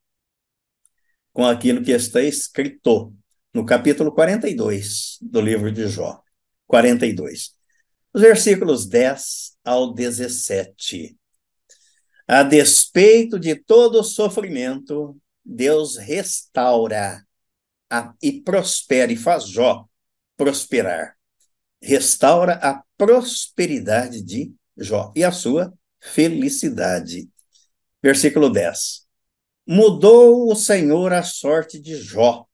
com 1.34 1.46
aquilo 1.46 1.84
que 1.84 1.92
está 1.92 2.22
escrito 2.22 3.14
no 3.54 3.66
capítulo 3.66 4.12
42 4.12 5.18
do 5.22 5.42
livro 5.42 5.72
de 5.72 5.88
Jó. 5.88 6.22
42. 6.68 7.54
Os 8.14 8.22
versículos 8.22 8.86
10 8.86 9.58
ao 9.64 9.94
17. 9.94 11.18
A 12.28 12.44
despeito 12.44 13.40
de 13.40 13.56
todo 13.56 14.00
o 14.00 14.04
sofrimento, 14.04 15.18
Deus 15.44 15.98
restaura 15.98 17.26
a, 17.90 18.14
e 18.22 18.42
prospera 18.42 19.12
e 19.12 19.18
faz 19.18 19.48
Jó 19.48 19.86
prosperar. 20.38 21.18
Restaura 21.82 22.54
a 22.56 22.84
prosperidade 22.98 24.22
de 24.22 24.54
Jó 24.78 25.12
e 25.16 25.24
a 25.24 25.32
sua 25.32 25.74
felicidade. 26.00 27.30
Versículo 28.02 28.50
10. 28.50 29.06
Mudou 29.68 30.52
o 30.52 30.56
Senhor 30.56 31.14
a 31.14 31.24
sorte 31.24 31.80
de 31.80 31.96
Jó 31.96 32.46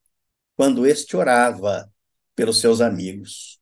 quando 0.56 0.86
este 0.86 1.16
orava 1.16 1.90
pelos 2.36 2.60
seus 2.60 2.82
amigos. 2.82 3.60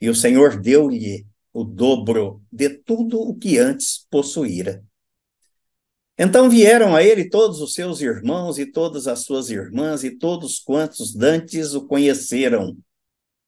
E 0.00 0.08
o 0.08 0.14
Senhor 0.14 0.60
deu-lhe 0.60 1.26
o 1.52 1.64
dobro 1.64 2.42
de 2.50 2.68
tudo 2.68 3.20
o 3.20 3.36
que 3.36 3.58
antes 3.58 4.06
possuíra. 4.10 4.82
Então 6.16 6.48
vieram 6.48 6.94
a 6.94 7.02
ele 7.02 7.28
todos 7.28 7.60
os 7.60 7.74
seus 7.74 8.00
irmãos 8.00 8.56
e 8.58 8.66
todas 8.66 9.08
as 9.08 9.20
suas 9.20 9.50
irmãs 9.50 10.04
e 10.04 10.12
todos 10.12 10.60
quantos 10.60 11.12
dantes 11.12 11.74
o 11.74 11.86
conheceram 11.86 12.76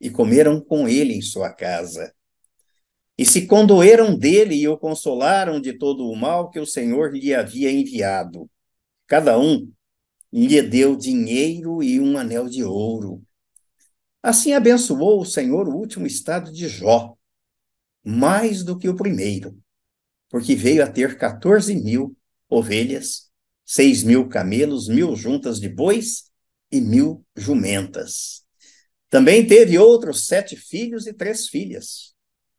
e 0.01 0.11
comeram 0.11 0.61
com 0.61 0.89
ele 0.89 1.15
em 1.15 1.23
sua 1.23 1.53
casa. 1.53 2.13
E 3.17 3.25
se 3.25 3.47
condoeram 3.47 4.17
dele 4.17 4.57
e 4.57 4.69
o 4.69 4.77
consolaram 4.77 5.61
de 5.61 5.73
todo 5.73 6.11
o 6.11 6.17
mal 6.17 6.51
que 6.51 6.59
o 6.59 6.67
Senhor 6.67 7.17
lhe 7.17 7.33
havia 7.33 7.71
enviado. 7.71 8.51
Cada 9.07 9.39
um 9.39 9.73
lhe 10.33 10.61
deu 10.61 10.97
dinheiro 10.97 11.83
e 11.83 12.01
um 12.01 12.19
anel 12.19 12.49
de 12.49 12.65
ouro. 12.65 13.23
Assim 14.23 14.53
abençoou 14.53 15.21
o 15.21 15.25
Senhor 15.25 15.69
o 15.69 15.77
último 15.77 16.05
estado 16.05 16.53
de 16.53 16.69
Jó, 16.69 17.17
mais 18.05 18.65
do 18.65 18.77
que 18.77 18.89
o 18.89 18.97
primeiro, 18.97 19.57
porque 20.29 20.57
veio 20.57 20.83
a 20.83 20.91
ter 20.91 21.17
14 21.17 21.75
mil 21.77 22.15
ovelhas, 22.49 23.31
seis 23.65 24.03
mil 24.03 24.29
camelos, 24.29 24.89
mil 24.89 25.15
juntas 25.17 25.61
de 25.61 25.69
bois 25.69 26.31
e 26.71 26.81
mil 26.81 27.25
jumentas. 27.37 28.45
Também 29.09 29.47
teve 29.47 29.79
outros 29.79 30.27
sete 30.27 30.57
filhos 30.57 31.07
e 31.07 31.13
três 31.13 31.49
filhas. 31.49 32.15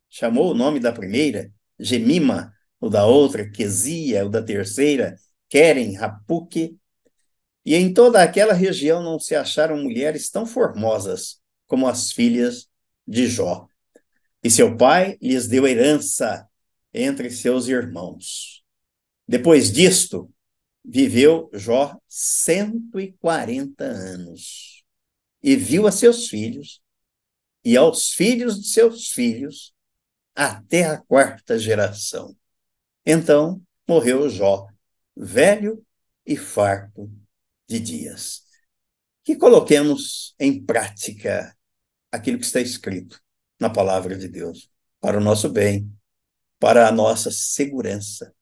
Chamou 0.10 0.52
o 0.52 0.56
nome 0.56 0.80
da 0.80 0.91
primeira 0.91 1.52
Gemima, 1.80 2.54
o 2.80 2.89
da 2.89 3.06
outra 3.06 3.50
Quesia, 3.50 4.26
o 4.26 4.30
da 4.30 4.41
terceira 4.41 5.15
Queren, 5.50 5.95
Rapuque, 5.95 6.78
e 7.65 7.76
em 7.76 7.93
toda 7.93 8.23
aquela 8.23 8.54
região 8.54 9.04
não 9.04 9.19
se 9.19 9.36
acharam 9.36 9.78
mulheres 9.78 10.30
tão 10.30 10.45
formosas 10.45 11.39
como 11.65 11.88
as 11.88 12.12
filhas 12.12 12.67
de 13.06 13.28
Jó. 13.28 13.67
E 14.41 14.50
seu 14.50 14.78
pai 14.78 15.17
lhes 15.21 15.47
deu 15.47 15.67
herança 15.67 16.47
entre 16.93 17.30
seus 17.30 17.67
irmãos. 17.67 18.57
Depois 19.28 19.72
disto, 19.72 20.32
viveu 20.84 21.50
Jó 21.54 22.00
140 22.08 23.84
anos 23.84 24.84
e 25.44 25.56
viu 25.56 25.86
a 25.86 25.92
seus 25.92 26.28
filhos 26.28 26.82
e 27.63 27.76
aos 27.76 28.12
filhos 28.12 28.62
de 28.62 28.70
seus 28.70 29.10
filhos 29.10 29.74
até 30.34 30.86
a 30.86 30.98
quarta 30.98 31.60
geração. 31.60 32.36
Então 33.06 33.62
morreu 33.88 34.30
Jó, 34.30 34.68
velho 35.16 35.86
e 36.26 36.38
farto 36.38 37.12
de 37.68 37.80
dias. 37.80 38.44
Que 39.24 39.36
coloquemos 39.36 40.34
em 40.40 40.63
prática 40.63 41.54
aquilo 42.12 42.40
que 42.40 42.46
está 42.46 42.62
escrito 42.62 43.22
na 43.60 43.70
palavra 43.70 44.18
de 44.18 44.30
Deus, 44.30 44.70
para 45.02 45.18
o 45.18 45.22
nosso 45.22 45.50
bem, 45.50 45.92
para 46.60 46.88
a 46.88 46.92
nossa 46.92 47.30
segurança, 47.32 48.34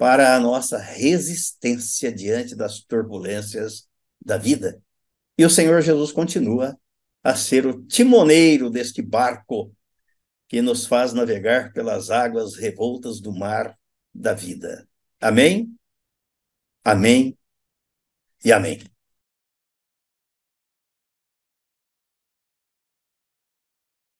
para 0.00 0.34
a 0.34 0.40
nossa 0.40 0.78
resistência 0.78 2.10
diante 2.10 2.56
das 2.56 2.80
turbulências 2.80 3.86
da 4.18 4.38
vida. 4.38 4.82
E 5.36 5.44
o 5.44 5.50
Senhor 5.50 5.82
Jesus 5.82 6.10
continua 6.10 6.74
a 7.22 7.36
ser 7.36 7.66
o 7.66 7.82
timoneiro 7.84 8.70
deste 8.70 9.02
barco 9.02 9.76
que 10.48 10.62
nos 10.62 10.86
faz 10.86 11.12
navegar 11.12 11.74
pelas 11.74 12.08
águas 12.08 12.56
revoltas 12.56 13.20
do 13.20 13.30
mar 13.30 13.78
da 14.14 14.32
vida. 14.32 14.88
Amém? 15.20 15.70
Amém 16.82 17.36
e 18.42 18.50
amém. 18.50 18.80